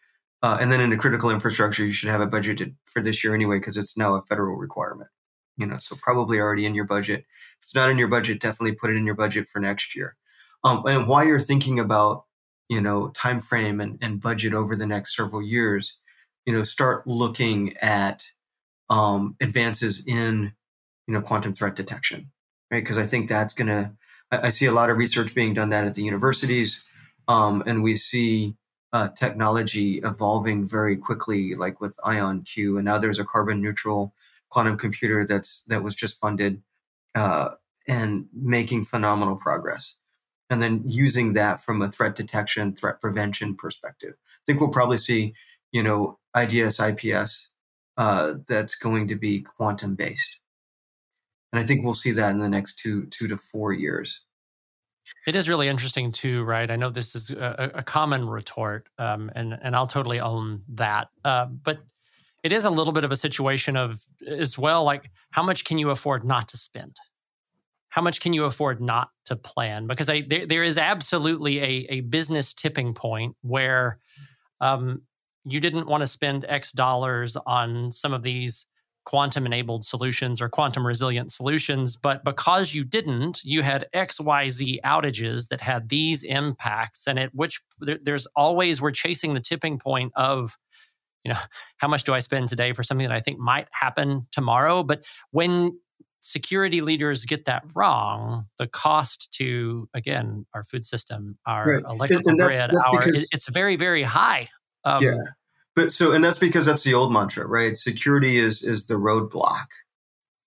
[0.43, 3.33] uh, and then in the critical infrastructure, you should have it budgeted for this year
[3.33, 5.09] anyway, because it's now a federal requirement.
[5.57, 7.21] You know, so probably already in your budget.
[7.21, 10.15] If it's not in your budget, definitely put it in your budget for next year.
[10.63, 12.25] Um, and while you're thinking about,
[12.69, 15.95] you know, time frame and, and budget over the next several years,
[16.45, 18.23] you know, start looking at
[18.89, 20.53] um, advances in,
[21.07, 22.31] you know, quantum threat detection,
[22.71, 22.83] right?
[22.83, 23.93] Because I think that's going to.
[24.31, 26.81] I, I see a lot of research being done that at the universities,
[27.27, 28.55] um, and we see
[28.93, 34.13] uh, technology evolving very quickly, like with IonQ, and now there's a carbon neutral
[34.49, 36.61] quantum computer that's that was just funded
[37.15, 37.49] uh,
[37.87, 39.95] and making phenomenal progress.
[40.51, 44.99] And then using that from a threat detection, threat prevention perspective, I think we'll probably
[44.99, 45.33] see,
[45.71, 47.47] you know, IDS, IPS
[47.97, 50.37] uh, that's going to be quantum based,
[51.51, 54.21] and I think we'll see that in the next two two to four years.
[55.27, 56.69] It is really interesting too, right?
[56.69, 61.07] I know this is a, a common retort, um, and and I'll totally own that.
[61.23, 61.79] Uh, but
[62.43, 65.77] it is a little bit of a situation of as well, like how much can
[65.77, 66.97] you afford not to spend?
[67.89, 69.87] How much can you afford not to plan?
[69.87, 73.99] Because I, there, there is absolutely a, a business tipping point where
[74.61, 75.03] um,
[75.45, 78.65] you didn't want to spend X dollars on some of these
[79.05, 81.95] quantum enabled solutions or quantum resilient solutions.
[81.95, 87.07] But because you didn't, you had XYZ outages that had these impacts.
[87.07, 90.57] And at which there's always, we're chasing the tipping point of,
[91.23, 91.39] you know,
[91.77, 94.83] how much do I spend today for something that I think might happen tomorrow?
[94.83, 95.77] But when
[96.21, 101.83] security leaders get that wrong, the cost to, again, our food system, our right.
[101.89, 104.47] electrical and, and grid, that's, that's our, because, it's very, very high.
[104.85, 105.17] Um, yeah
[105.75, 107.77] but so, and that's because that's the old mantra, right?
[107.77, 109.67] Security is is the roadblock.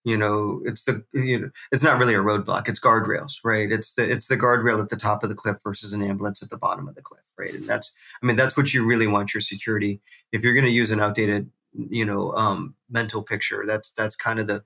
[0.05, 2.69] You know, it's the you know, it's not really a roadblock.
[2.69, 3.71] It's guardrails, right?
[3.71, 6.51] It's the it's the guardrail at the top of the cliff versus an ambulance at
[6.51, 7.53] the bottom of the cliff, right?
[7.53, 7.91] And that's,
[8.23, 10.01] I mean, that's what you really want your security.
[10.33, 11.51] If you're going to use an outdated
[11.91, 13.65] you know um, mental picture.
[13.67, 14.63] That's that's kind of the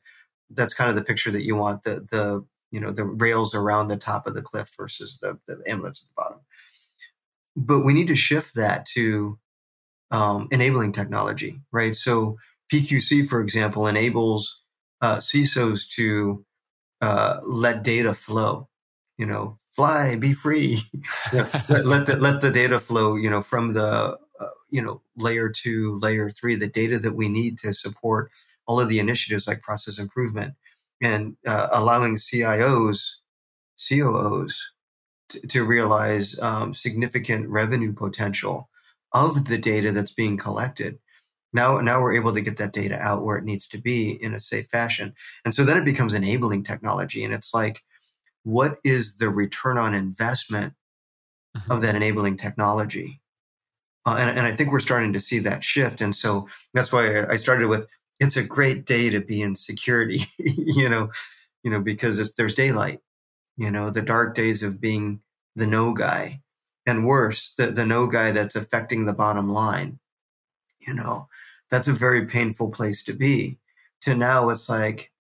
[0.51, 3.89] that's kind of the picture that you want the the you know the rails around
[3.89, 6.41] the top of the cliff versus the the amulets at the bottom.
[7.57, 9.39] But we need to shift that to
[10.11, 11.95] um, enabling technology, right?
[11.95, 12.37] So
[12.73, 14.59] PQC, for example, enables
[15.01, 16.45] uh, CISOs to
[17.01, 18.69] uh, let data flow.
[19.19, 20.81] You know, fly, be free.
[21.33, 23.17] let, let, the let the data flow.
[23.17, 27.29] You know, from the uh, you know layer two, layer three, the data that we
[27.29, 28.31] need to support
[28.67, 30.55] all of the initiatives like process improvement
[31.03, 33.01] and uh, allowing CIOs,
[33.89, 34.71] COOs
[35.31, 38.71] to, to realize um, significant revenue potential
[39.13, 40.99] of the data that's being collected
[41.53, 44.35] now, now we're able to get that data out where it needs to be in
[44.35, 45.15] a safe fashion.
[45.45, 47.25] And so then it becomes enabling technology.
[47.25, 47.83] And it's like,
[48.45, 50.75] what is the return on investment
[51.57, 51.73] mm-hmm.
[51.73, 53.21] of that enabling technology?
[54.07, 56.01] Uh, and, and I think we're starting to see that shift.
[56.01, 57.87] And so that's why I started with
[58.19, 61.11] it's a great day to be in security, you know,
[61.63, 63.01] you know, because it's, there's daylight,
[63.57, 65.21] you know, the dark days of being
[65.57, 66.41] the no guy
[66.87, 69.99] and worse, the, the no guy that's affecting the bottom line
[70.87, 71.29] you know,
[71.71, 73.59] that's a very painful place to be.
[74.03, 75.13] To now, it's like,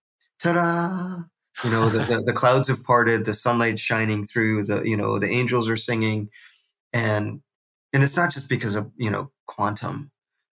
[0.43, 1.23] ta-da!
[1.65, 5.19] You know, the, the, the clouds have parted, the sunlight's shining through, the you know,
[5.19, 6.31] the angels are singing,
[6.93, 7.43] and
[7.93, 10.11] and it's not just because of you know quantum,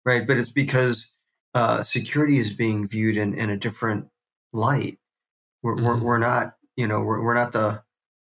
[0.06, 0.28] right?
[0.28, 1.10] But it's because
[1.56, 4.08] uh, security is being viewed in in a different
[4.54, 5.00] light.
[5.64, 5.86] We're mm-hmm.
[5.86, 7.82] we're, we're not you know we're we're not the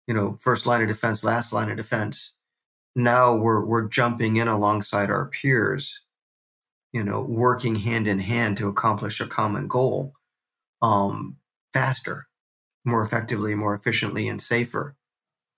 [0.07, 2.31] you know first line of defense, last line of defense.
[2.95, 6.01] Now we're we're jumping in alongside our peers
[6.93, 10.13] you know, working hand in hand to accomplish a common goal
[10.81, 11.35] um,
[11.73, 12.27] faster,
[12.85, 14.95] more effectively, more efficiently, and safer.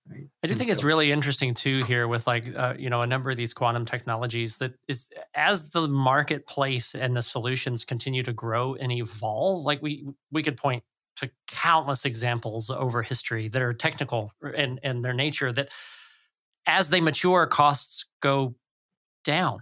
[0.10, 0.28] Right?
[0.44, 3.02] I do and think so, it's really interesting too here with like uh, you know
[3.02, 8.22] a number of these quantum technologies that is as the marketplace and the solutions continue
[8.22, 9.66] to grow and evolve.
[9.66, 10.84] Like we we could point
[11.18, 15.70] to countless examples over history that are technical and and their nature that
[16.68, 18.56] as they mature, costs go
[19.24, 19.60] down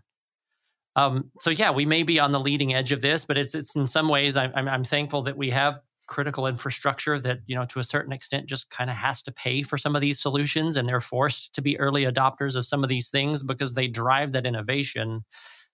[0.95, 3.75] um, so yeah, we may be on the leading edge of this, but it's it's
[3.75, 7.65] in some ways I'm, I'm, I'm thankful that we have critical infrastructure that you know
[7.65, 10.77] to a certain extent just kind of has to pay for some of these solutions,
[10.77, 14.33] and they're forced to be early adopters of some of these things because they drive
[14.33, 15.23] that innovation.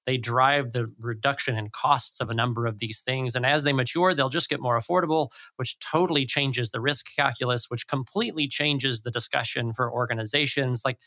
[0.10, 3.36] They drive the reduction in costs of a number of these things.
[3.36, 7.70] And as they mature, they'll just get more affordable, which totally changes the risk calculus,
[7.70, 10.82] which completely changes the discussion for organizations.
[10.84, 10.98] Like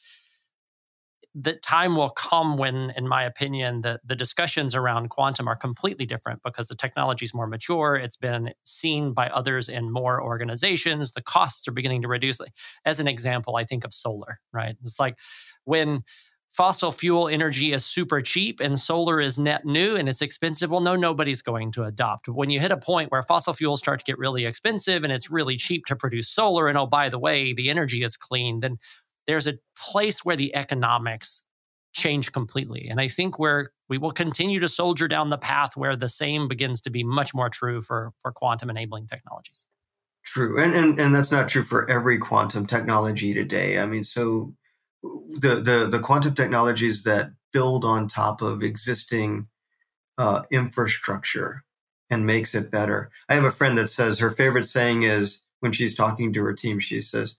[1.34, 6.06] the time will come when, in my opinion, the, the discussions around quantum are completely
[6.06, 7.96] different because the technology is more mature.
[7.96, 11.10] It's been seen by others in more organizations.
[11.10, 12.40] The costs are beginning to reduce.
[12.84, 14.76] As an example, I think of solar, right?
[14.84, 15.18] It's like
[15.64, 16.04] when
[16.52, 20.80] fossil fuel energy is super cheap and solar is net new and it's expensive, well,
[20.80, 22.28] no, nobody's going to adopt.
[22.28, 25.30] When you hit a point where fossil fuels start to get really expensive and it's
[25.30, 28.78] really cheap to produce solar, and oh, by the way, the energy is clean, then
[29.26, 31.42] there's a place where the economics
[31.94, 32.86] change completely.
[32.88, 36.48] And I think where we will continue to soldier down the path where the same
[36.48, 39.66] begins to be much more true for, for quantum enabling technologies.
[40.24, 40.60] True.
[40.60, 43.80] And, and and that's not true for every quantum technology today.
[43.80, 44.54] I mean, so
[45.02, 49.46] the the, the quantum technologies that build on top of existing
[50.18, 51.64] uh, infrastructure
[52.10, 53.10] and makes it better.
[53.28, 56.52] I have a friend that says her favorite saying is when she's talking to her
[56.52, 57.36] team, she says,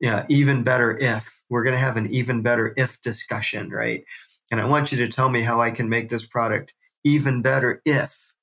[0.00, 4.04] yeah, even better if we're going to have an even better if discussion, right?
[4.50, 7.80] And I want you to tell me how I can make this product even better
[7.84, 8.34] if,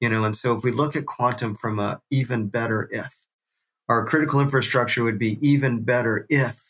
[0.00, 3.18] you know, and so if we look at quantum from a even better if,
[3.88, 6.62] our critical infrastructure would be even better if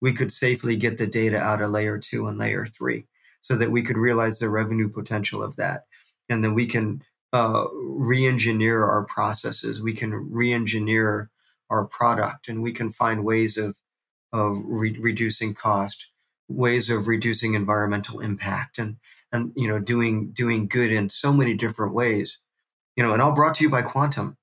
[0.00, 3.06] we could safely get the data out of layer two and layer three
[3.40, 5.84] so that we could realize the revenue potential of that.
[6.28, 11.30] And then we can uh, re engineer our processes, we can re engineer
[11.70, 13.76] our product and we can find ways of
[14.32, 16.06] of re- reducing cost
[16.48, 18.96] ways of reducing environmental impact and
[19.32, 22.38] and you know doing doing good in so many different ways.
[22.96, 24.36] You know and all brought to you by quantum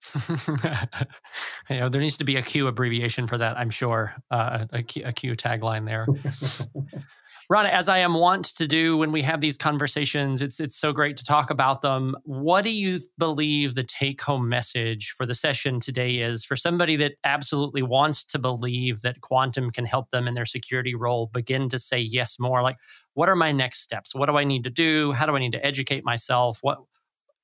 [1.70, 4.78] you know there needs to be a q abbreviation for that i'm sure uh, a,
[4.78, 6.06] a q tagline there
[7.50, 10.92] Ron, as I am wont to do when we have these conversations, it's it's so
[10.92, 12.14] great to talk about them.
[12.22, 16.94] What do you believe the take home message for the session today is for somebody
[16.94, 21.68] that absolutely wants to believe that quantum can help them in their security role begin
[21.70, 22.62] to say yes more?
[22.62, 22.76] Like,
[23.14, 24.14] what are my next steps?
[24.14, 25.10] What do I need to do?
[25.10, 26.60] How do I need to educate myself?
[26.62, 26.78] What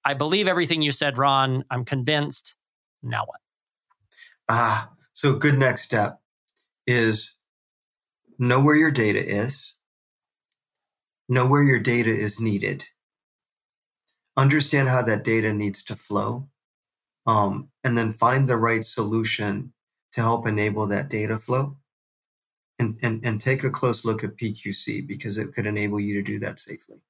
[0.06, 1.64] I believe everything you said, Ron.
[1.70, 2.56] I'm convinced.
[3.02, 3.40] Now what?
[4.48, 6.20] Ah, so good next step
[6.86, 7.32] is
[8.38, 9.74] know where your data is
[11.28, 12.84] know where your data is needed.
[14.38, 16.46] understand how that data needs to flow,
[17.26, 19.72] um, and then find the right solution
[20.12, 21.78] to help enable that data flow.
[22.78, 26.22] And, and, and take a close look at PQC because it could enable you to
[26.22, 27.00] do that safely.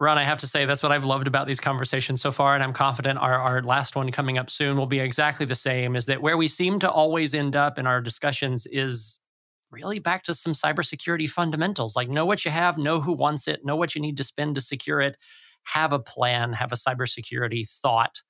[0.00, 2.62] Ron, I have to say that's what I've loved about these conversations so far, and
[2.62, 5.96] I'm confident our, our last one coming up soon will be exactly the same.
[5.96, 9.18] Is that where we seem to always end up in our discussions is
[9.72, 13.64] really back to some cybersecurity fundamentals like know what you have, know who wants it,
[13.64, 15.16] know what you need to spend to secure it,
[15.64, 18.22] have a plan, have a cybersecurity thought,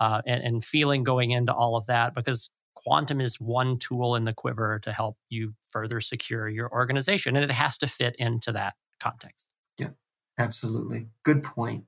[0.00, 4.24] uh, and, and feeling going into all of that because quantum is one tool in
[4.24, 8.52] the quiver to help you further secure your organization, and it has to fit into
[8.52, 9.48] that context.
[10.38, 11.08] Absolutely.
[11.22, 11.84] Good point.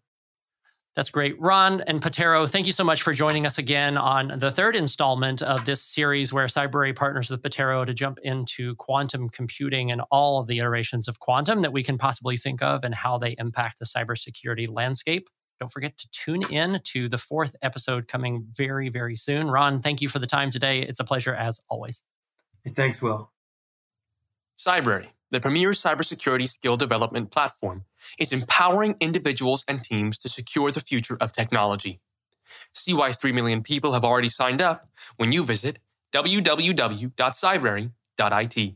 [0.99, 1.41] That's great.
[1.41, 5.43] Ron and Patero, thank you so much for joining us again on the third installment
[5.43, 10.41] of this series where Cybrary partners with Patero to jump into quantum computing and all
[10.41, 13.79] of the iterations of quantum that we can possibly think of and how they impact
[13.79, 15.29] the cybersecurity landscape.
[15.61, 19.49] Don't forget to tune in to the fourth episode coming very, very soon.
[19.49, 20.83] Ron, thank you for the time today.
[20.83, 22.03] It's a pleasure as always.
[22.75, 23.31] Thanks, Will.
[24.59, 27.85] Cybrary the premier cybersecurity skill development platform,
[28.19, 32.01] is empowering individuals and teams to secure the future of technology.
[32.73, 35.81] See why 3 million people have already signed up when you visit
[36.13, 38.75] www.cybrary.it.